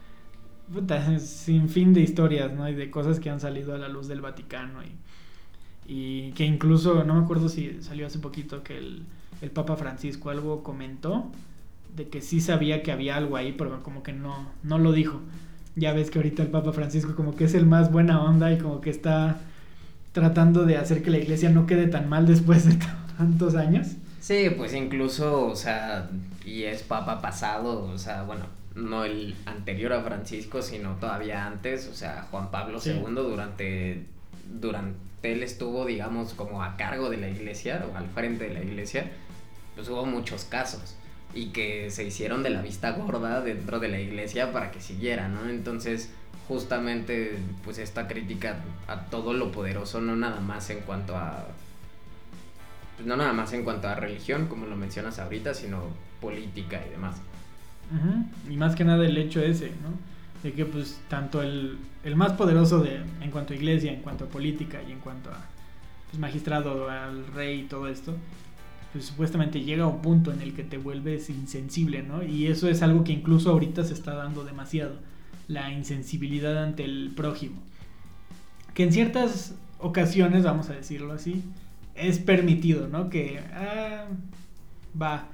[1.19, 2.67] sin fin de historias, ¿no?
[2.67, 4.81] Y de cosas que han salido a la luz del Vaticano.
[4.83, 4.97] Y,
[5.87, 9.03] y que incluso, no me acuerdo si salió hace poquito que el,
[9.43, 11.31] el Papa Francisco algo comentó
[11.95, 15.21] de que sí sabía que había algo ahí, pero como que no, no lo dijo.
[15.75, 18.57] Ya ves que ahorita el Papa Francisco como que es el más buena onda y
[18.57, 19.43] como que está
[20.17, 22.79] tratando de hacer que la iglesia no quede tan mal después de
[23.19, 23.89] tantos años.
[24.19, 26.09] Sí, pues incluso, o sea,
[26.43, 31.87] y es papa pasado, o sea, bueno, no el anterior a Francisco, sino todavía antes,
[31.89, 34.07] o sea, Juan Pablo II durante,
[34.59, 38.63] durante él estuvo, digamos, como a cargo de la iglesia o al frente de la
[38.63, 39.11] iglesia,
[39.75, 40.97] pues hubo muchos casos
[41.35, 45.29] y que se hicieron de la vista gorda dentro de la iglesia para que siguiera,
[45.29, 45.47] ¿no?
[45.51, 46.11] Entonces,
[46.49, 51.47] justamente, pues esta crítica a todo lo poderoso, no nada más en cuanto a...
[52.97, 55.83] Pues no nada más en cuanto a religión, como lo mencionas ahorita, sino
[56.21, 57.17] política y demás.
[58.49, 59.93] Y más que nada el hecho ese, ¿no?
[60.43, 64.25] De que pues tanto el, el más poderoso de, en cuanto a iglesia, en cuanto
[64.25, 65.45] a política y en cuanto a
[66.11, 68.15] pues, magistrado, al rey y todo esto,
[68.93, 72.23] pues supuestamente llega a un punto en el que te vuelves insensible, ¿no?
[72.23, 74.97] Y eso es algo que incluso ahorita se está dando demasiado,
[75.49, 77.63] la insensibilidad ante el prójimo.
[78.75, 81.43] Que en ciertas ocasiones, vamos a decirlo así,
[81.95, 83.09] es permitido, ¿no?
[83.09, 84.07] Que, ah,
[85.01, 85.29] va,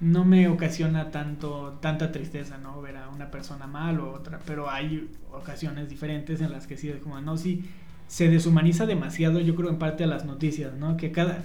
[0.00, 4.68] no me ocasiona tanto tanta tristeza no ver a una persona mal o otra pero
[4.68, 7.64] hay ocasiones diferentes en las que sí es como no sí
[8.08, 11.44] se deshumaniza demasiado yo creo en parte a las noticias no que cada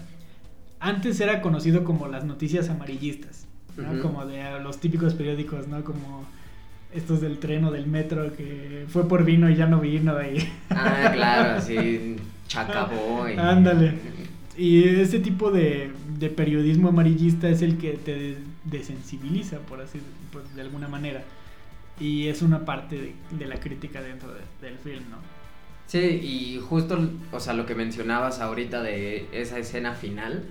[0.80, 3.46] antes era conocido como las noticias amarillistas
[3.78, 4.02] ¿no?
[4.02, 6.26] como de los típicos periódicos no como
[6.94, 10.48] estos del tren o del metro que fue por vino y ya no vino y
[10.70, 12.16] ah claro sí
[12.48, 13.94] chacabó ándale
[14.60, 20.02] y ese tipo de, de, periodismo amarillista es el que te desensibiliza, por así
[20.34, 21.24] pues, de alguna manera.
[21.98, 25.18] Y es una parte de, la crítica dentro del film, ¿no?
[25.88, 30.44] Sí, y justo, o sea, lo que mencionabas ahorita de esa escena final,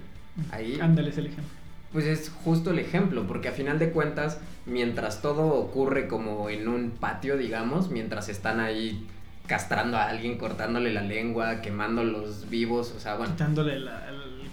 [0.52, 0.78] ahí...
[0.80, 1.57] Ándale, es el ejemplo.
[1.92, 6.68] Pues es justo el ejemplo, porque a final de cuentas, mientras todo ocurre como en
[6.68, 9.06] un patio, digamos, mientras están ahí
[9.46, 13.32] castrando a alguien, cortándole la lengua, quemándolos vivos, o sea, bueno.
[13.32, 13.88] Quitándole el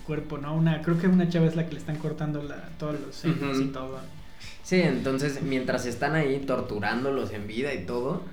[0.05, 0.55] cuerpo, ¿no?
[0.55, 3.59] Una, creo que una chava es la que le están cortando la, todos los senos
[3.59, 3.99] y todo.
[4.63, 8.23] Sí, entonces mientras están ahí torturándolos en vida y todo,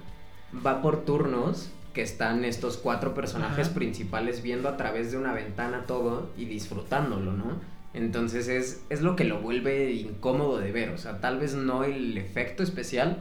[0.65, 5.85] va por turnos que están estos cuatro personajes principales viendo a través de una ventana
[5.87, 7.61] todo y disfrutándolo, ¿no?
[7.95, 11.85] Entonces es, es lo que lo vuelve incómodo de ver, o sea, tal vez no
[11.85, 13.19] el efecto especial,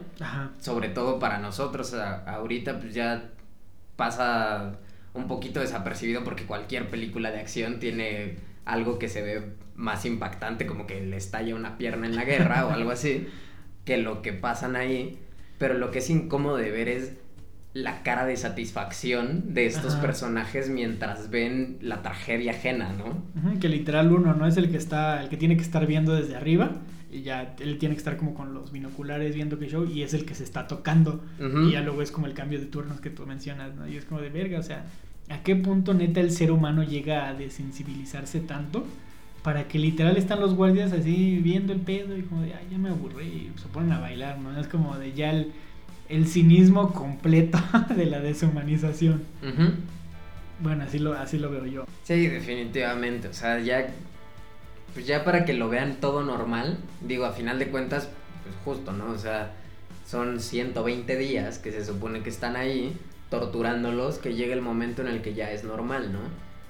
[0.60, 3.32] sobre todo para nosotros, ahorita pues ya
[3.98, 4.80] pasa
[5.14, 9.44] un poquito desapercibido porque cualquier película de acción tiene algo que se ve
[9.76, 13.28] más impactante, como que le estalla una pierna en la guerra o algo así,
[13.86, 15.20] que lo que pasan ahí,
[15.58, 17.14] pero lo que es incómodo de ver es
[17.74, 23.60] la cara de satisfacción de estos personajes mientras ven la tragedia ajena, ¿no?
[23.60, 26.36] que literal uno no es el que está, el que tiene que estar viendo desde
[26.36, 26.72] arriba
[27.10, 30.14] y ya él tiene que estar como con los binoculares viendo que show y es
[30.14, 33.10] el que se está tocando y ya luego es como el cambio de turnos que
[33.10, 33.88] tú mencionas, ¿no?
[33.88, 34.86] Y es como de verga, o sea,
[35.30, 38.86] ¿a qué punto neta el ser humano llega a desensibilizarse tanto?
[39.44, 42.78] Para que literal están los guardias así viendo el pedo y como de, ay, ya
[42.78, 44.58] me aburrí, y se ponen a bailar, ¿no?
[44.60, 45.52] Es como de ya el
[46.12, 47.58] el cinismo completo
[47.96, 49.24] de la deshumanización.
[50.60, 51.86] Bueno, así lo, así lo veo yo.
[52.04, 53.30] Sí, definitivamente.
[53.30, 53.88] O sea, ya,
[54.94, 58.10] pues ya para que lo vean todo normal, digo, a final de cuentas,
[58.44, 59.12] pues justo, ¿no?
[59.12, 59.54] O sea,
[60.06, 62.96] son 120 días que se supone que están ahí
[63.30, 66.20] torturándolos, que llega el momento en el que ya es normal, ¿no?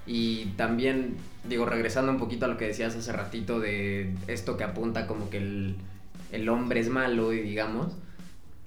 [0.06, 1.16] Y también,
[1.48, 5.28] digo, regresando un poquito a lo que decías hace ratito de esto que apunta como
[5.28, 5.76] que el,
[6.30, 7.92] el hombre es malo y digamos,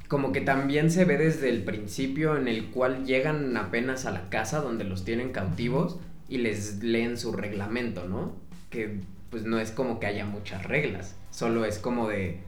[0.07, 4.29] como que también se ve desde el principio en el cual llegan apenas a la
[4.29, 5.97] casa donde los tienen cautivos
[6.29, 8.33] y les leen su reglamento, ¿no?
[8.69, 12.39] Que pues no es como que haya muchas reglas, solo es como de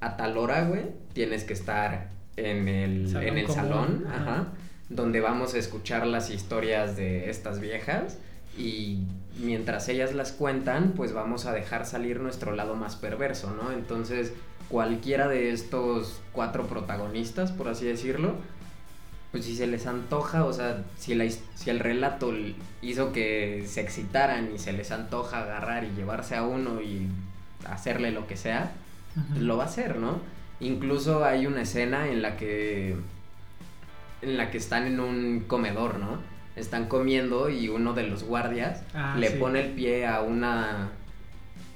[0.00, 4.48] a tal hora, güey, tienes que estar en el salón, en el salón ajá,
[4.88, 8.18] donde vamos a escuchar las historias de estas viejas
[8.58, 9.06] y
[9.42, 13.72] mientras ellas las cuentan, pues vamos a dejar salir nuestro lado más perverso, ¿no?
[13.72, 14.32] Entonces,
[14.68, 18.34] cualquiera de estos cuatro protagonistas, por así decirlo,
[19.32, 22.32] pues si se les antoja, o sea, si, la, si el relato
[22.82, 27.08] hizo que se excitaran y se les antoja agarrar y llevarse a uno y
[27.68, 28.72] hacerle lo que sea,
[29.30, 30.20] pues lo va a hacer, ¿no?
[30.60, 32.96] Incluso hay una escena en la que
[34.22, 36.18] en la que están en un comedor, ¿no?
[36.56, 40.92] Están comiendo y uno de los guardias ah, le pone el pie a una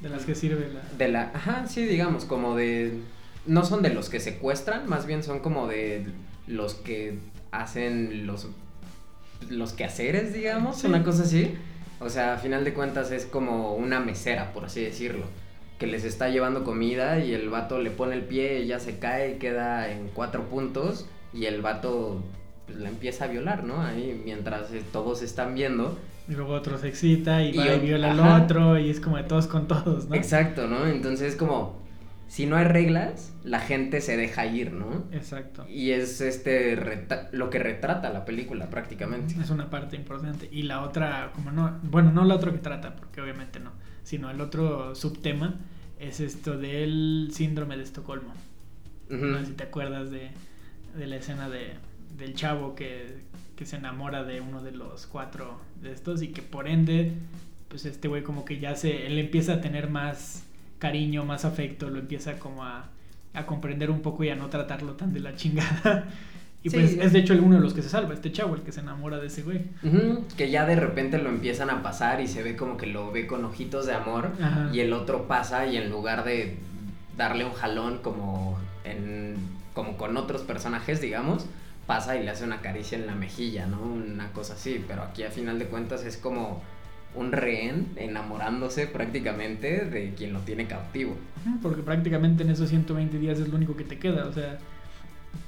[0.00, 0.82] de las que sirve la...
[0.96, 1.30] De la...
[1.34, 2.98] Ajá, sí, digamos, como de...
[3.46, 6.06] No son de los que secuestran, más bien son como de
[6.46, 7.18] los que
[7.50, 8.48] hacen los...
[9.48, 11.54] Los quehaceres, digamos, una cosa así.
[12.00, 15.26] O sea, a final de cuentas es como una mesera, por así decirlo.
[15.78, 19.36] Que les está llevando comida y el vato le pone el pie, ella se cae
[19.36, 21.06] y queda en cuatro puntos.
[21.32, 22.22] Y el vato
[22.66, 23.82] pues la empieza a violar, ¿no?
[23.82, 25.98] Ahí mientras eh, todos están viendo.
[26.28, 28.42] Y luego otro se excita y, Y va yo- y viola al ajá.
[28.44, 30.14] otro y es como de todos con todos, ¿no?
[30.14, 30.86] Exacto, ¿no?
[30.86, 31.80] Entonces como,
[32.26, 35.04] si no hay reglas, la gente se deja ir, ¿no?
[35.12, 35.66] Exacto.
[35.68, 36.78] Y es este
[37.32, 39.34] lo que retrata la película prácticamente.
[39.40, 40.48] Es una parte importante.
[40.52, 43.70] Y la otra, como no, bueno, no la otra que trata, porque obviamente no,
[44.02, 45.54] sino el otro subtema
[45.98, 48.34] es esto del síndrome de Estocolmo.
[49.08, 50.28] No sé si te acuerdas de,
[50.94, 51.72] de la escena de,
[52.18, 53.22] del chavo que,
[53.58, 57.10] que se enamora de uno de los cuatro de estos y que por ende,
[57.68, 60.44] pues este güey como que ya se, él empieza a tener más
[60.78, 62.86] cariño, más afecto, lo empieza como a,
[63.34, 66.06] a comprender un poco y a no tratarlo tan de la chingada.
[66.60, 66.76] Y Sí.
[66.76, 68.72] pues es de hecho el uno de los que se salva, este chavo, el que
[68.72, 69.60] se enamora de ese güey.
[70.36, 73.28] Que ya de repente lo empiezan a pasar y se ve como que lo ve
[73.28, 74.68] con ojitos de amor Ajá.
[74.72, 76.56] y el otro pasa y en lugar de
[77.16, 79.36] darle un jalón como en
[79.72, 81.46] como con otros personajes, digamos,
[81.88, 83.80] pasa y le hace una caricia en la mejilla, ¿no?
[83.80, 86.62] Una cosa así, pero aquí a final de cuentas es como
[87.14, 91.16] un rehén enamorándose prácticamente de quien lo tiene cautivo.
[91.62, 94.58] Porque prácticamente en esos 120 días es lo único que te queda, o sea,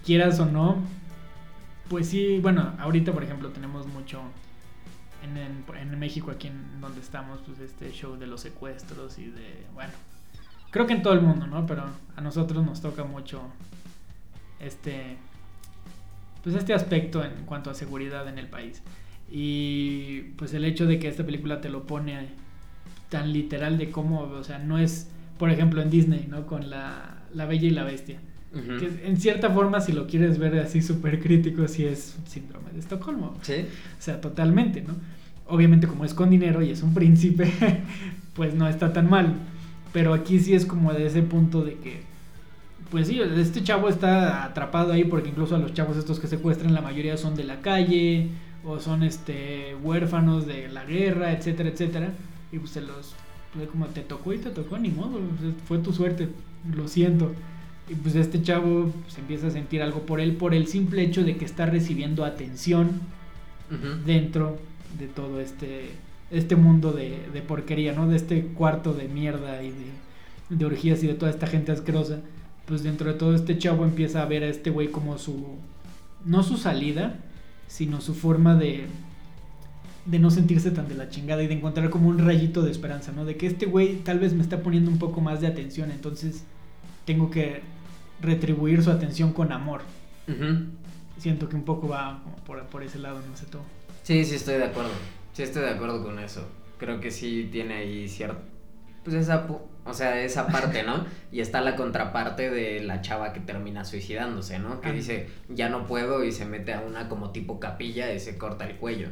[0.05, 0.79] quieras o no,
[1.91, 4.23] pues sí, bueno, ahorita por ejemplo tenemos mucho
[5.23, 9.67] en, en México, aquí en donde estamos, pues este show de los secuestros y de,
[9.75, 9.93] bueno,
[10.71, 11.67] creo que en todo el mundo, ¿no?
[11.67, 11.85] Pero
[12.17, 13.43] a nosotros nos toca mucho
[14.59, 15.19] este,
[16.43, 18.83] pues este aspecto en cuanto a seguridad en el país.
[19.31, 22.29] Y pues el hecho de que esta película te lo pone
[23.09, 26.47] tan literal de cómo, o sea, no es, por ejemplo, en Disney, ¿no?
[26.47, 28.19] Con la, la Bella y la Bestia.
[28.53, 28.79] Ujú.
[28.79, 32.81] Que en cierta forma, si lo quieres ver así súper crítico, sí es síndrome de
[32.81, 33.37] Estocolmo.
[33.43, 33.67] Sí.
[33.99, 34.95] O sea, totalmente, ¿no?
[35.47, 37.53] Obviamente como es con dinero y es un príncipe,
[38.35, 39.35] pues no está tan mal.
[39.93, 42.03] Pero aquí sí es como de ese punto de que,
[42.91, 46.75] pues sí, este chavo está atrapado ahí porque incluso a los chavos estos que secuestran,
[46.75, 48.29] la mayoría son de la calle
[48.65, 52.13] o son este huérfanos de la guerra, etcétera, etcétera.
[52.53, 53.15] Y pues se los,
[53.55, 56.29] pues como te tocó y te tocó, ni modo, pues, fue tu suerte,
[56.75, 57.33] lo siento.
[57.89, 61.25] Y pues este chavo se empieza a sentir algo por él por el simple hecho
[61.25, 63.01] de que está recibiendo atención
[64.05, 64.59] dentro
[64.99, 65.91] de todo este
[66.31, 68.07] este mundo de, de porquería, ¿no?
[68.09, 72.21] De este cuarto de mierda y de, de orgías y de toda esta gente asquerosa.
[72.71, 75.59] Pues dentro de todo este chavo empieza a ver a este güey como su...
[76.25, 77.19] No su salida,
[77.67, 78.87] sino su forma de...
[80.07, 83.11] De no sentirse tan de la chingada y de encontrar como un rayito de esperanza,
[83.11, 83.25] ¿no?
[83.25, 86.45] De que este güey tal vez me está poniendo un poco más de atención, entonces
[87.07, 87.63] tengo que
[88.23, 89.81] retribuir su atención con amor.
[90.29, 90.67] Ujú.
[91.19, 93.59] Siento que un poco va como por, por ese lado, no sé tú.
[94.05, 94.93] Sí, sí estoy de acuerdo.
[95.33, 96.47] Sí estoy de acuerdo con eso.
[96.79, 98.41] Creo que sí tiene ahí cierto...
[99.03, 99.45] Pues esa...
[99.87, 101.07] O sea, esa parte, ¿no?
[101.33, 104.81] Y está la contraparte de la chava que termina suicidándose, ¿no?
[104.81, 104.93] Que Ah.
[104.93, 108.67] dice, ya no puedo y se mete a una como tipo capilla y se corta
[108.69, 109.09] el cuello.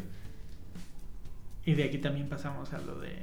[1.64, 3.16] Y de aquí también pasamos a lo de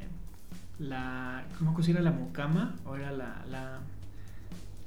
[0.79, 1.43] la.
[1.58, 2.75] ¿Cómo que era la mucama?
[2.86, 3.79] ¿O era la, la,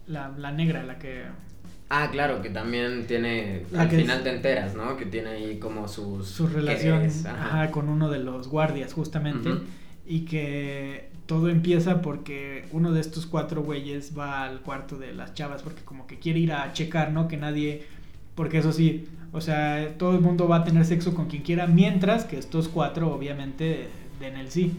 [0.07, 1.25] la, la negra la que.
[1.91, 3.65] Ah, claro, que también tiene...
[3.73, 4.99] La al final es- te enteras, ¿no?
[4.99, 6.29] Que tiene ahí como sus...
[6.29, 7.47] su relación quereres, ajá.
[7.63, 9.49] ajá, con uno de los guardias, justamente.
[10.07, 15.35] Y que todo empieza porque uno de estos cuatro güeyes va al cuarto de las
[15.35, 17.29] chavas porque como que quiere ir a checar, ¿no?
[17.29, 17.87] Que nadie...
[18.35, 21.67] Porque eso sí, o sea, todo el mundo va a tener sexo con quien quiera,
[21.67, 23.89] mientras que estos cuatro obviamente
[24.19, 24.73] den el sí.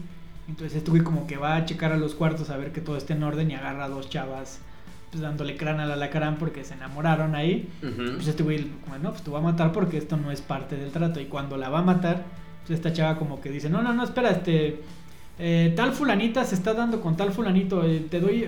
[0.48, 2.96] Entonces este güey como que va a checar a los cuartos a ver que todo
[2.96, 4.58] esté en orden y agarra a dos chavas
[5.10, 7.68] pues dándole crán al alacrán porque se enamoraron ahí.
[7.82, 8.14] Ujú.
[8.16, 10.76] Pues este güey, como, no, pues te voy a matar porque esto no es parte
[10.76, 11.20] del trato.
[11.20, 12.24] Y cuando la va a matar,
[12.60, 14.80] pues esta chava como que dice, no, no, no, espera, este,
[15.42, 18.46] eh, tal fulanita se está dando con tal fulanito, eh, te doy,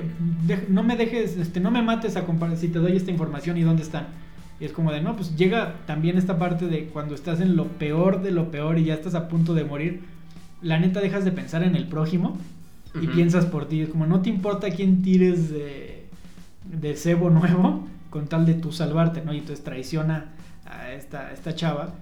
[0.68, 3.62] no me dejes, este, no me mates a compar si te doy esta información y
[3.62, 4.08] dónde están.
[4.60, 7.66] Y es como de, no, pues llega también esta parte de cuando estás en lo
[7.66, 10.02] peor de lo peor y ya estás a punto de morir,
[10.60, 12.36] la neta dejas de pensar en el prójimo
[13.00, 13.80] y piensas por ti.
[13.80, 16.04] Es como, no te importa quién tires de,
[16.64, 19.32] de cebo nuevo con tal de tú salvarte, ¿no?
[19.32, 20.26] Y entonces traiciona
[20.66, 21.94] a esta, a esta chava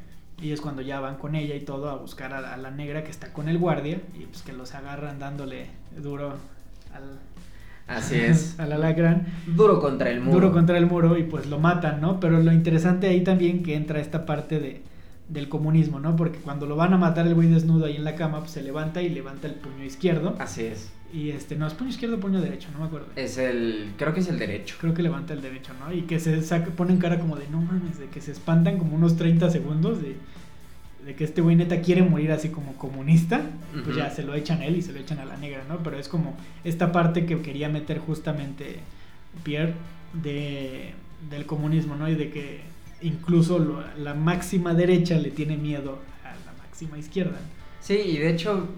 [0.43, 2.71] y es cuando ya van con ella y todo a buscar a, la- a la
[2.71, 5.67] negra que está con el guardia y pues que los agarran dándole
[5.97, 6.35] duro
[6.95, 7.19] al,
[7.87, 8.55] Así es.
[8.61, 9.27] al alacrán.
[9.47, 10.35] Duro contra el muro.
[10.41, 12.21] Duro contra el muro y pues lo matan, ¿no?
[12.21, 14.83] Pero lo interesante ahí también que entra esta parte de,
[15.31, 16.17] del comunismo, ¿no?
[16.17, 18.63] Porque cuando lo van a matar el güey desnudo ahí en la cama, pues se
[18.63, 20.35] levanta y levanta el puño izquierdo.
[20.39, 20.91] Así es.
[21.13, 23.07] Y este, no, es puño izquierdo o puño derecho, no me acuerdo.
[23.17, 23.93] Es el...
[23.97, 24.77] Creo que es el derecho.
[24.81, 25.93] Creo que levanta el derecho, ¿no?
[25.93, 28.97] Y que se saca, ponen cara como de no mames, de que se espantan como
[28.97, 30.17] unos 30 segundos de,
[31.05, 33.43] de que este güey neta quiere morir así como comunista.
[33.85, 35.79] Pues ya se lo echan a él y se lo echan a la negra, ¿no?
[35.83, 38.81] Pero es como esta parte que quería meter justamente
[39.45, 39.75] Pierre
[40.13, 40.93] de,
[41.31, 42.09] del comunismo, ¿no?
[42.09, 42.70] Y de que
[43.03, 47.39] incluso la máxima derecha le tiene miedo a la máxima izquierda.
[47.81, 48.69] Sí, y de hecho,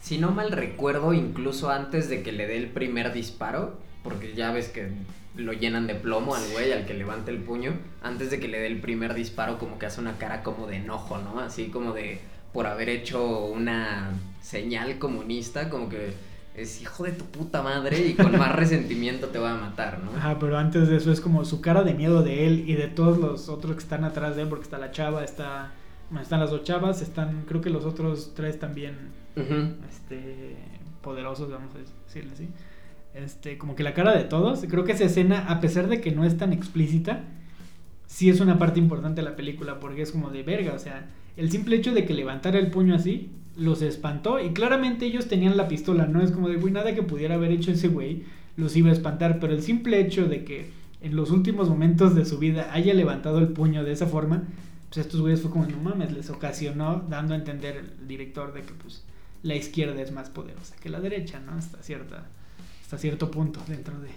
[0.00, 4.52] si no mal recuerdo, incluso antes de que le dé el primer disparo, porque ya
[4.52, 4.88] ves que
[5.36, 8.58] lo llenan de plomo al güey, al que levanta el puño, antes de que le
[8.58, 11.40] dé el primer disparo, como que hace una cara como de enojo, ¿no?
[11.40, 12.20] Así como de
[12.52, 14.10] por haber hecho una
[14.42, 16.12] señal comunista, como que
[16.54, 20.16] es hijo de tu puta madre y con más resentimiento te va a matar, ¿no?
[20.16, 22.88] Ajá, pero antes de eso es como su cara de miedo de él y de
[22.88, 25.72] todos los otros que están atrás de él, porque está la chava, está,
[26.20, 28.96] están las dos chavas, están, creo que los otros tres también,
[29.88, 30.56] este,
[31.00, 32.48] poderosos, vamos a decirle así.
[33.14, 36.12] Este, como que la cara de todos, creo que esa escena, a pesar de que
[36.12, 37.24] no es tan explícita,
[38.06, 41.06] sí es una parte importante de la película, porque es como de verga, o sea,
[41.36, 45.56] el simple hecho de que levantara el puño así, los espantó y claramente ellos tenían
[45.56, 48.24] la pistola, no es como de, güey, nada que pudiera haber hecho ese güey
[48.56, 52.24] los iba a espantar, pero el simple hecho de que en los últimos momentos de
[52.24, 54.44] su vida haya levantado el puño de esa forma,
[54.88, 58.62] pues estos güeyes fue como, no mames, les ocasionó dando a entender el director de
[58.62, 59.04] que pues
[59.42, 61.52] la izquierda es más poderosa que la derecha, ¿no?
[61.52, 62.26] Hasta cierta
[62.82, 64.10] hasta cierto punto dentro de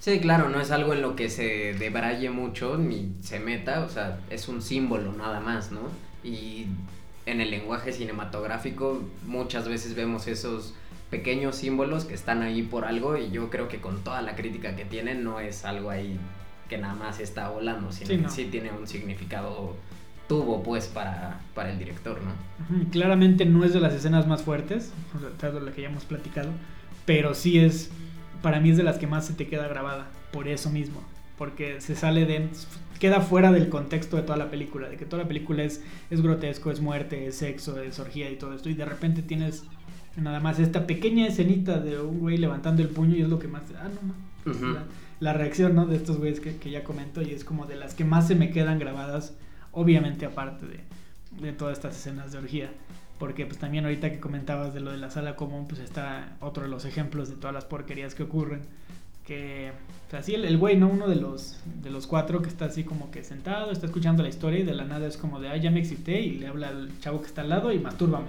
[0.00, 3.88] Sí, claro, no es algo en lo que se debraye mucho ni se meta, o
[3.88, 5.80] sea, es un símbolo nada más, ¿no?
[6.22, 6.66] Y
[7.26, 10.74] en el lenguaje cinematográfico muchas veces vemos esos
[11.10, 14.76] pequeños símbolos que están ahí por algo y yo creo que con toda la crítica
[14.76, 16.18] que tienen no es algo ahí
[16.68, 19.76] que nada más está volando, sino que sí tiene un significado
[20.28, 22.90] tuvo pues para, para el director, ¿no?
[22.90, 24.92] Claramente no es de las escenas más fuertes,
[25.40, 26.50] de lo que ya hemos platicado,
[27.04, 27.90] pero sí es,
[28.42, 31.02] para mí es de las que más se te queda grabada, por eso mismo,
[31.36, 32.48] porque se sale de,
[32.98, 36.22] queda fuera del contexto de toda la película, de que toda la película es, es
[36.22, 39.64] grotesco, es muerte, es sexo, es orgía y todo esto, y de repente tienes
[40.16, 43.48] nada más esta pequeña escenita de un güey levantando el puño y es lo que
[43.48, 43.88] más, ah,
[44.44, 44.78] no, no.
[45.20, 45.86] la, reacción, ¿no?
[45.86, 48.36] De estos güeyes que, que, ya comento y es como de las que más se
[48.36, 49.34] me quedan grabadas,
[49.72, 50.80] obviamente aparte de,
[51.40, 52.70] de todas estas escenas de orgía.
[53.18, 56.64] Porque pues también ahorita que comentabas de lo de la sala común, pues está otro
[56.64, 58.62] de los ejemplos de todas las porquerías que ocurren
[59.26, 59.72] que
[60.06, 60.88] o sea, sí, el, güey, ¿no?
[60.88, 64.28] Uno de los, de los cuatro que está así como que sentado, está escuchando la
[64.28, 66.68] historia y de la nada es como de, ah, ya me excité y le habla
[66.68, 68.26] al chavo que está al lado y mastúrbame.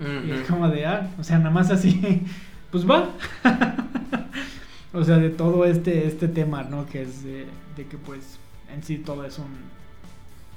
[0.00, 2.22] Y es como de, ah, o sea, nada más así,
[2.70, 3.10] pues va.
[4.92, 6.86] o sea, de todo este, este tema, ¿no?
[6.86, 8.38] Que es de, que pues
[8.72, 9.54] en sí todo es un,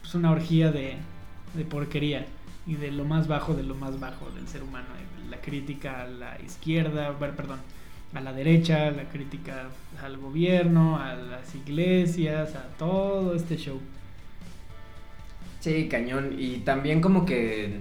[0.01, 0.97] pues una orgía de,
[1.55, 2.27] de porquería
[2.67, 4.87] y de lo más bajo de lo más bajo del ser humano.
[5.29, 7.59] La crítica a la izquierda, perdón,
[8.13, 9.69] a la derecha, la crítica
[10.03, 13.79] al gobierno, a las iglesias, a todo este show.
[15.59, 16.35] Sí, cañón.
[16.37, 17.79] Y también como que,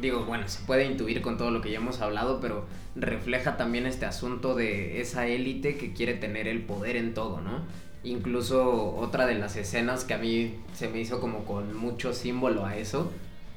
[0.00, 3.86] digo, bueno, se puede intuir con todo lo que ya hemos hablado, pero refleja también
[3.86, 7.62] este asunto de esa élite que quiere tener el poder en todo, ¿no?
[8.04, 12.66] Incluso otra de las escenas que a mí se me hizo como con mucho símbolo
[12.66, 13.10] a eso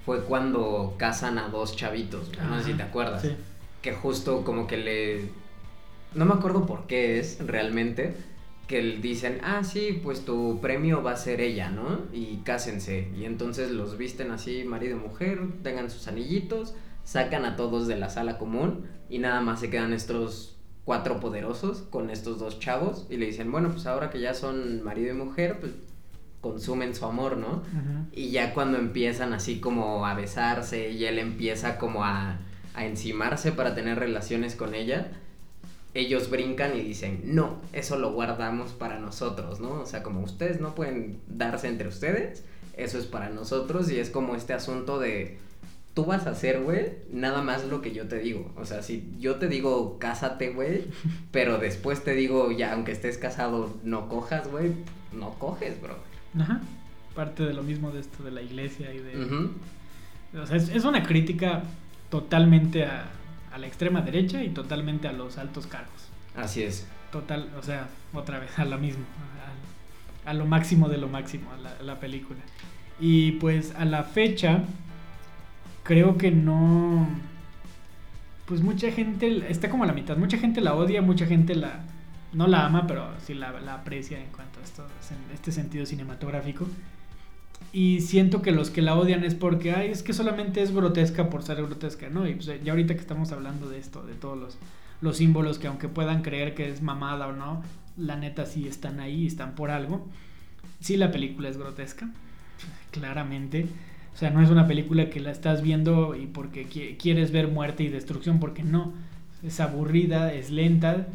[0.05, 3.27] fue cuando casan a dos chavitos, no sé si te acuerdas.
[3.81, 5.46] Que justo como que le
[6.15, 8.15] no me acuerdo por qué es realmente,
[8.67, 12.01] que dicen, ah, sí, pues tu premio va a ser ella, ¿no?
[12.11, 13.09] Y cásense.
[13.17, 17.95] Y entonces los visten así, marido y mujer, tengan sus anillitos, sacan a todos de
[17.95, 23.07] la sala común y nada más se quedan estos cuatro poderosos con estos dos chavos
[23.09, 25.73] y le dicen, bueno, pues ahora que ya son marido y mujer, pues
[26.41, 27.63] consumen su amor, ¿no?
[28.11, 32.37] Y ya cuando empiezan así como a besarse y él empieza como a,
[32.73, 35.11] a encimarse para tener relaciones con ella,
[35.97, 39.81] ellos brincan y dicen, no, eso lo guardamos para nosotros, ¿no?
[39.81, 42.43] O sea, como ustedes no pueden darse entre ustedes,
[42.75, 45.39] eso es para nosotros y es como este asunto de,
[45.95, 48.51] tú vas a hacer, güey, nada más lo que yo te digo.
[48.57, 50.85] O sea, si yo te digo, cásate, güey,
[51.31, 54.73] pero después te digo, ya, aunque estés casado, no cojas, güey,
[55.13, 55.95] no coges, bro.
[56.39, 56.61] Ajá.
[57.15, 59.49] Parte de lo mismo de esto de la iglesia y de...
[60.39, 61.63] O sea, es una crítica
[62.11, 63.09] totalmente a,
[63.51, 66.09] a la extrema derecha y totalmente a los altos cargos.
[66.35, 66.87] Así es.
[67.11, 69.03] Total, o sea, otra vez a lo mismo,
[70.25, 72.39] a, lo máximo de lo máximo, a la, película.
[72.99, 74.63] Y pues a la fecha,
[75.83, 77.07] creo que no...
[78.45, 81.81] Pues mucha gente, está como a la mitad, mucha gente la odia, mucha gente la...
[82.33, 85.85] No la ama, pero sí la, la aprecia en cuanto a esto, en este sentido
[85.85, 86.67] cinematográfico.
[87.73, 91.29] Y siento que los que la odian es porque, ay, es que solamente es grotesca
[91.29, 92.27] por ser grotesca, ¿no?
[92.27, 94.57] Y pues ya ahorita que estamos hablando de esto, de todos los,
[95.01, 97.61] los símbolos que aunque puedan creer que es mamada o no,
[97.97, 100.07] la neta sí están ahí, están por algo.
[100.79, 102.09] Sí, la película es grotesca,
[102.91, 103.67] claramente.
[104.13, 106.65] O sea, no es una película que la estás viendo y porque
[106.97, 108.93] quieres ver muerte y destrucción, porque no.
[109.43, 111.07] Es aburrida, es lenta.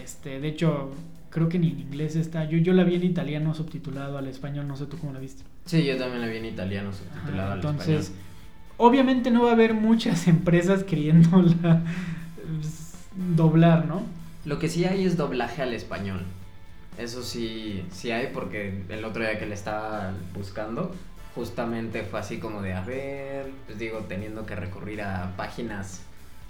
[0.00, 0.92] Este, de hecho,
[1.30, 2.48] creo que ni en inglés está.
[2.48, 5.42] Yo, yo la vi en italiano subtitulado al español, no sé tú cómo la viste.
[5.66, 8.22] Sí, yo también la vi en italiano subtitulado al entonces, español.
[8.78, 11.82] obviamente no va a haber muchas empresas queriéndola
[12.60, 12.92] pues,
[13.36, 14.02] doblar, ¿no?
[14.44, 16.24] Lo que sí hay es doblaje al español.
[16.98, 20.94] Eso sí, sí hay porque el otro día que le estaba buscando,
[21.34, 26.00] justamente fue así como de, a ver, pues digo, teniendo que recurrir a páginas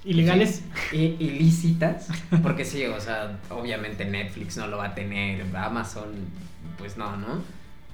[0.04, 0.62] ¿Ilegales?
[0.92, 2.08] i- ilícitas.
[2.42, 6.10] Porque sí, o sea, obviamente Netflix no lo va a tener, Amazon,
[6.78, 7.40] pues no, ¿no?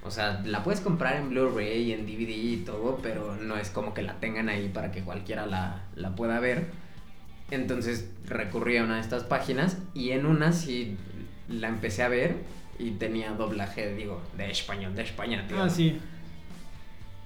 [0.04, 3.94] O sea, la puedes comprar en Blu-ray, en DVD y todo, pero no es como
[3.94, 6.66] que la tengan ahí para que cualquiera la, la pueda ver.
[7.50, 10.96] Entonces recurrí a una de estas páginas y en una sí
[11.48, 12.36] la empecé a ver
[12.78, 15.62] y tenía doblaje, digo, de español, de España, tío.
[15.62, 15.98] Ah, sí.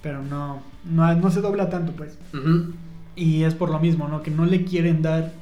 [0.02, 2.18] Pero no, no, no se dobla tanto, pues.
[3.14, 4.22] Y es por lo mismo, ¿no?
[4.22, 5.32] Que no le quieren dar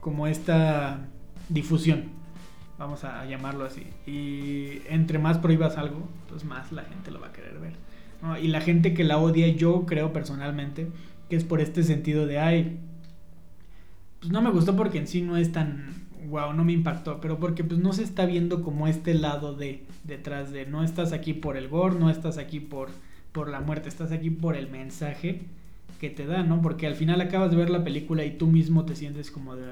[0.00, 1.06] como esta
[1.48, 2.10] difusión,
[2.82, 3.86] vamos a llamarlo así.
[4.06, 7.74] Y entre más prohíbas algo, pues más la gente lo va a querer ver.
[8.42, 10.88] Y la gente que la odia, yo creo personalmente,
[11.28, 12.78] que es por este sentido de, ay,
[14.20, 17.38] pues no me gustó porque en sí no es tan, wow, no me impactó, pero
[17.38, 21.34] porque pues no se está viendo como este lado de, detrás de, no estás aquí
[21.34, 22.90] por el gore, no estás aquí por,
[23.32, 25.42] por la muerte, estás aquí por el mensaje
[26.00, 26.62] que te da, ¿no?
[26.62, 29.66] Porque al final acabas de ver la película y tú mismo te sientes como de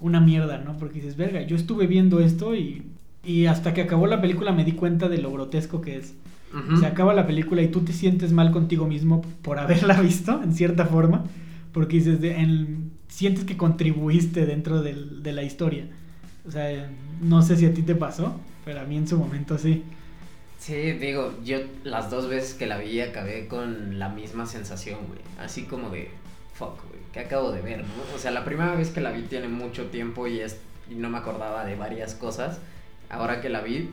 [0.00, 0.76] una mierda, ¿no?
[0.78, 2.82] Porque dices, verga, yo estuve viendo esto y,
[3.24, 6.14] y hasta que acabó la película me di cuenta de lo grotesco que es.
[6.54, 6.78] Ujú.
[6.78, 10.54] Se acaba la película y tú te sientes mal contigo mismo por haberla visto, en
[10.54, 11.24] cierta forma,
[11.72, 15.88] porque dices, de- en- sientes que contribuiste dentro del- de la historia.
[16.46, 16.90] O sea,
[17.20, 19.82] no sé si a ti te pasó, pero a mí en su momento sí.
[20.58, 25.20] Sí, digo, yo las dos veces que la vi acabé con la misma sensación, güey.
[25.38, 26.10] Así como de,
[26.54, 26.80] fuck,
[27.12, 28.14] ¿qué acabo de ver, no?
[28.14, 30.58] O sea, la primera vez que la vi tiene mucho tiempo y, es,
[30.90, 32.58] y no me acordaba de varias cosas.
[33.08, 33.90] Ahora que la vi,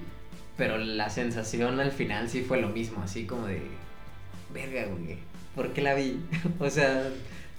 [0.57, 3.61] pero la sensación al final sí fue lo mismo, así como de,
[4.53, 5.17] verga, güey,
[5.55, 6.19] ¿por qué la vi?
[6.59, 7.09] o sea,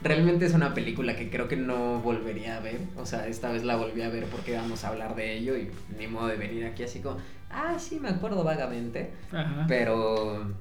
[0.02, 2.80] realmente es una película que creo que no volvería a ver.
[2.96, 5.70] O sea, esta vez la volví a ver porque vamos a hablar de ello y
[5.98, 7.18] ni modo de venir aquí así como,
[7.50, 9.11] ah, sí, me acuerdo vagamente.
[9.32, 9.64] Ajá.
[9.68, 10.54] Pero,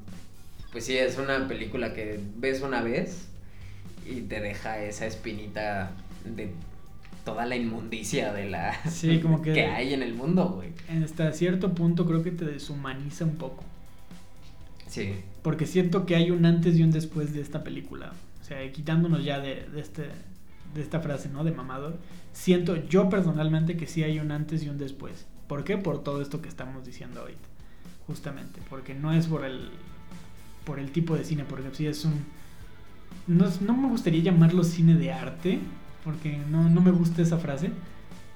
[0.72, 3.30] pues sí, es una película que ves una vez
[4.06, 5.92] y te deja esa espinita
[6.26, 6.52] de
[7.24, 10.70] toda la inmundicia de la Sí, como que- hay en el mundo, güey.
[11.04, 13.64] Hasta cierto punto creo que te deshumaniza un poco.
[14.88, 15.14] Sí.
[15.42, 18.14] Porque siento que hay un antes y un después de esta película.
[18.42, 20.04] O sea, quitándonos ya de, de este,
[20.74, 21.44] de esta frase, ¿no?
[21.44, 21.98] De mamador.
[22.34, 25.26] Siento yo personalmente que sí hay un antes y un después.
[25.48, 25.78] ¿Por qué?
[25.78, 27.40] Por todo esto que estamos diciendo ahorita.
[28.08, 28.62] Justamente.
[28.70, 29.70] Porque no es por el,
[30.64, 31.44] por el tipo de cine.
[31.48, 32.24] Porque sí es un...
[33.28, 35.60] No, no me gustaría llamarlo cine de arte.
[36.04, 37.72] Porque no, no me gusta esa frase.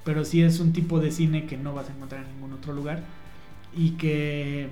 [0.04, 2.72] Pero sí es un tipo de cine que no vas a encontrar en ningún otro
[2.72, 3.02] lugar.
[3.76, 4.68] Y que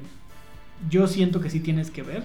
[0.90, 2.24] yo siento que sí tienes que ver.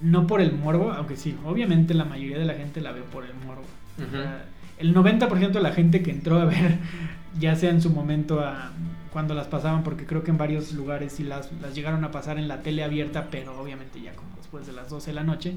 [0.00, 3.24] No por el morbo, aunque sí, obviamente la mayoría de la gente la ve por
[3.24, 3.64] el morbo.
[3.98, 4.10] O Ujú.
[4.10, 4.44] sea,
[4.78, 6.76] el 90% de la gente que entró a ver,
[7.40, 8.72] ya sea en su momento a,
[9.10, 12.38] cuando las pasaban, porque creo que en varios lugares sí las, las llegaron a pasar
[12.38, 15.54] en la tele abierta, pero obviamente ya como después de las 12 de la noche.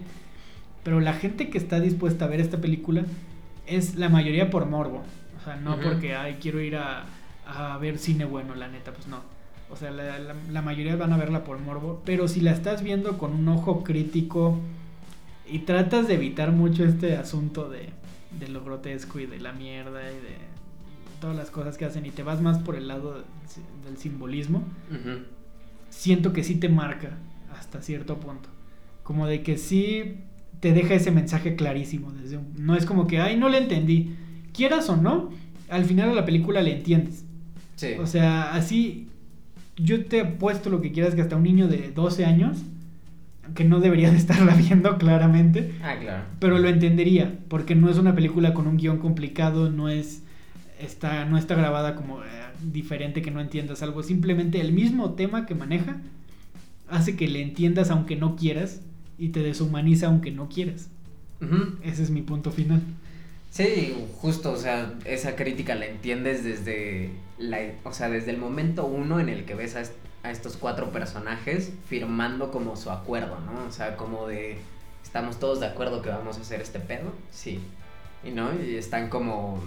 [0.84, 3.03] Pero la gente que está dispuesta a ver esta película
[3.67, 5.03] es la mayoría por morbo.
[5.39, 7.05] O sea, no porque, ay, quiero ir a,
[7.45, 9.21] a ver cine bueno, la neta, pues no.
[9.69, 12.01] O sea, la, la- la mayoría van a verla por morbo.
[12.05, 14.57] Pero si la estás viendo con un ojo crítico
[15.47, 17.89] y tratas de evitar mucho este asunto de,
[18.39, 20.38] de lo grotesco y de la mierda y de
[21.21, 23.23] todas las cosas que hacen y te vas más por el lado
[23.86, 24.59] del simbolismo,
[24.89, 25.19] Ujú.
[25.89, 27.11] siento que sí te marca
[27.57, 28.49] hasta cierto punto.
[29.03, 30.15] Como de que sí
[30.60, 32.12] te deja ese mensaje clarísimo.
[32.12, 34.16] Desde un- no es como que, ay, no le entendí.
[34.53, 35.30] Quieras o no,
[35.70, 37.24] al final de la película le entiendes.
[37.76, 37.93] Sí.
[37.99, 39.07] O sea, así
[39.78, 42.57] yo te apuesto lo que quieras que hasta un niño de 12 años,
[43.55, 46.24] que no debería de estarla viendo claramente, ah, claro.
[46.39, 50.24] pero lo entendería, porque no es una película con un guion complicado, no es
[50.80, 52.28] está, no está grabada como eh,
[52.72, 55.97] diferente que no entiendas algo, simplemente el mismo tema que maneja
[56.89, 58.82] hace que le entiendas aunque no quieras
[59.20, 60.89] y te deshumaniza aunque no quieras.
[61.82, 62.82] Ese es mi punto final.
[63.49, 68.86] Sí, justo, o sea, esa crítica la entiendes desde la, o sea, desde el momento
[68.86, 73.39] uno en el que ves a, est- a estos cuatro personajes firmando como su acuerdo,
[73.41, 73.65] ¿no?
[73.67, 74.59] O sea, como de
[75.03, 77.59] estamos todos de acuerdo que vamos a hacer este pedo, sí.
[78.24, 79.63] Y no, y están como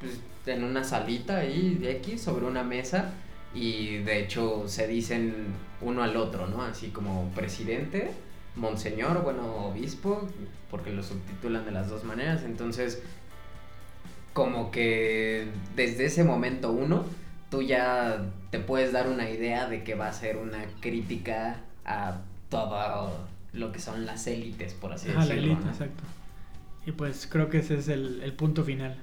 [0.00, 3.12] pues, en una salita ahí de X sobre una mesa
[3.54, 6.62] y de hecho se dicen uno al otro, ¿no?
[6.62, 8.12] Así como presidente,
[8.58, 10.26] monseñor, bueno, obispo,
[10.70, 13.02] porque lo subtitulan de las dos maneras, entonces
[14.32, 17.04] como que desde ese momento uno
[17.50, 22.20] tú ya te puedes dar una idea de que va a ser una crítica a
[22.48, 25.22] todo lo que son las élites, por así decirlo.
[25.22, 26.04] A la élite, exacto.
[26.86, 28.96] Y pues creo que ese es el, el punto final.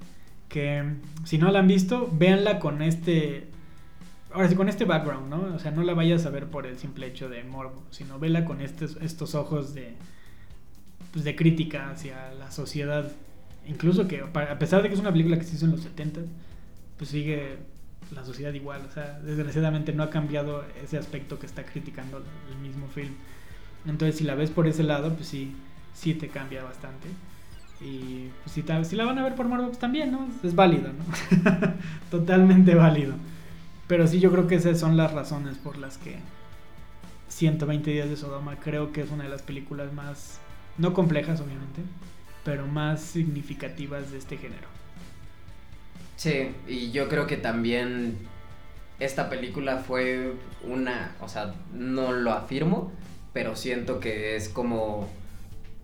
[0.50, 0.84] Que
[1.24, 3.48] si no la han visto, véanla con este
[4.36, 5.56] ahora sí, con este background, ¿no?
[5.56, 8.44] O sea, no la vayas a ver por el simple hecho de morbo, sino vela
[8.44, 9.94] con estos, ojos de,
[11.14, 13.12] pues, de crítica hacia la sociedad.
[13.66, 16.22] Incluso que, a pesar de que es una película que se hizo en los 70,
[16.98, 17.58] pues sigue
[18.14, 18.82] la sociedad igual.
[18.88, 22.18] O sea, desgraciadamente no ha cambiado ese aspecto que está criticando
[22.52, 23.14] el mismo film.
[23.88, 25.56] Entonces, si la ves por ese lado, pues sí,
[25.94, 27.08] sí te cambia bastante.
[27.80, 30.28] Y pues, si, si la van a ver por morbo, pues también, ¿no?
[30.44, 31.74] Es válido, ¿no?
[32.12, 33.14] Totalmente válido.
[33.88, 36.18] Pero sí, yo creo que esas son las razones por las que
[37.30, 40.40] 120 días de Sodoma creo que es una de las películas más,
[40.78, 41.82] no complejas obviamente,
[42.44, 44.68] pero más significativas de este género.
[46.16, 48.18] Sí, y yo creo que también
[49.00, 50.34] esta película fue
[50.64, 52.92] una, o sea, no lo afirmo,
[53.34, 55.10] pero siento que es como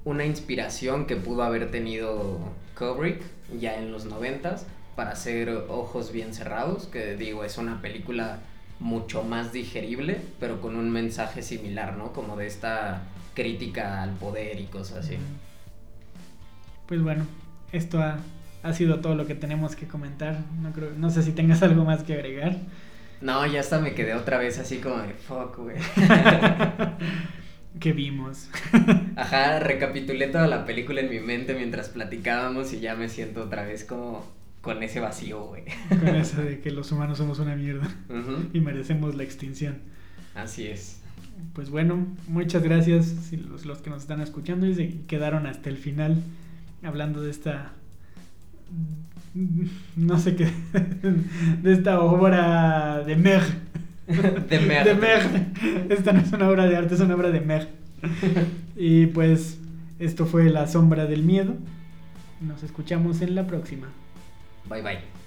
[0.05, 2.39] una inspiración que pudo haber tenido
[2.77, 3.21] Kubrick
[3.59, 4.65] ya en los noventas
[4.95, 8.39] para hacer Ojos Bien Cerrados, que digo, es una película
[8.79, 12.13] mucho más digerible, pero con un mensaje similar, ¿no?
[12.13, 15.17] Como de esta crítica al poder y cosas así.
[16.87, 17.25] Pues bueno,
[17.71, 20.39] esto ha, sido todo lo que tenemos que comentar.
[20.61, 22.57] No, creo, no sé si tengas algo más que agregar.
[23.21, 25.77] No, ya hasta me quedé otra vez así como de fuck, güey.
[27.79, 28.49] que vimos.
[29.15, 33.63] Ajá, recapitulé toda la película en mi mente mientras platicábamos y ya me siento otra
[33.63, 34.25] vez como
[34.61, 35.63] con ese vacío, güey.
[35.89, 37.89] Con eso de que los humanos somos una mierda
[38.53, 39.79] y merecemos la extinción.
[40.35, 41.01] Así es.
[41.53, 45.77] Pues bueno, muchas gracias los, los que nos están escuchando y se quedaron hasta el
[45.77, 46.21] final
[46.83, 47.73] hablando de esta
[49.95, 50.51] no sé qué
[51.61, 53.41] de esta obra de Mer
[54.07, 55.21] de Mer de Mer
[55.89, 57.69] esta no es una obra de arte es una obra de Mer
[58.75, 59.59] y pues
[59.99, 61.55] esto fue la sombra del miedo.
[62.39, 63.87] Nos escuchamos en la próxima
[64.71, 65.20] バイバイ。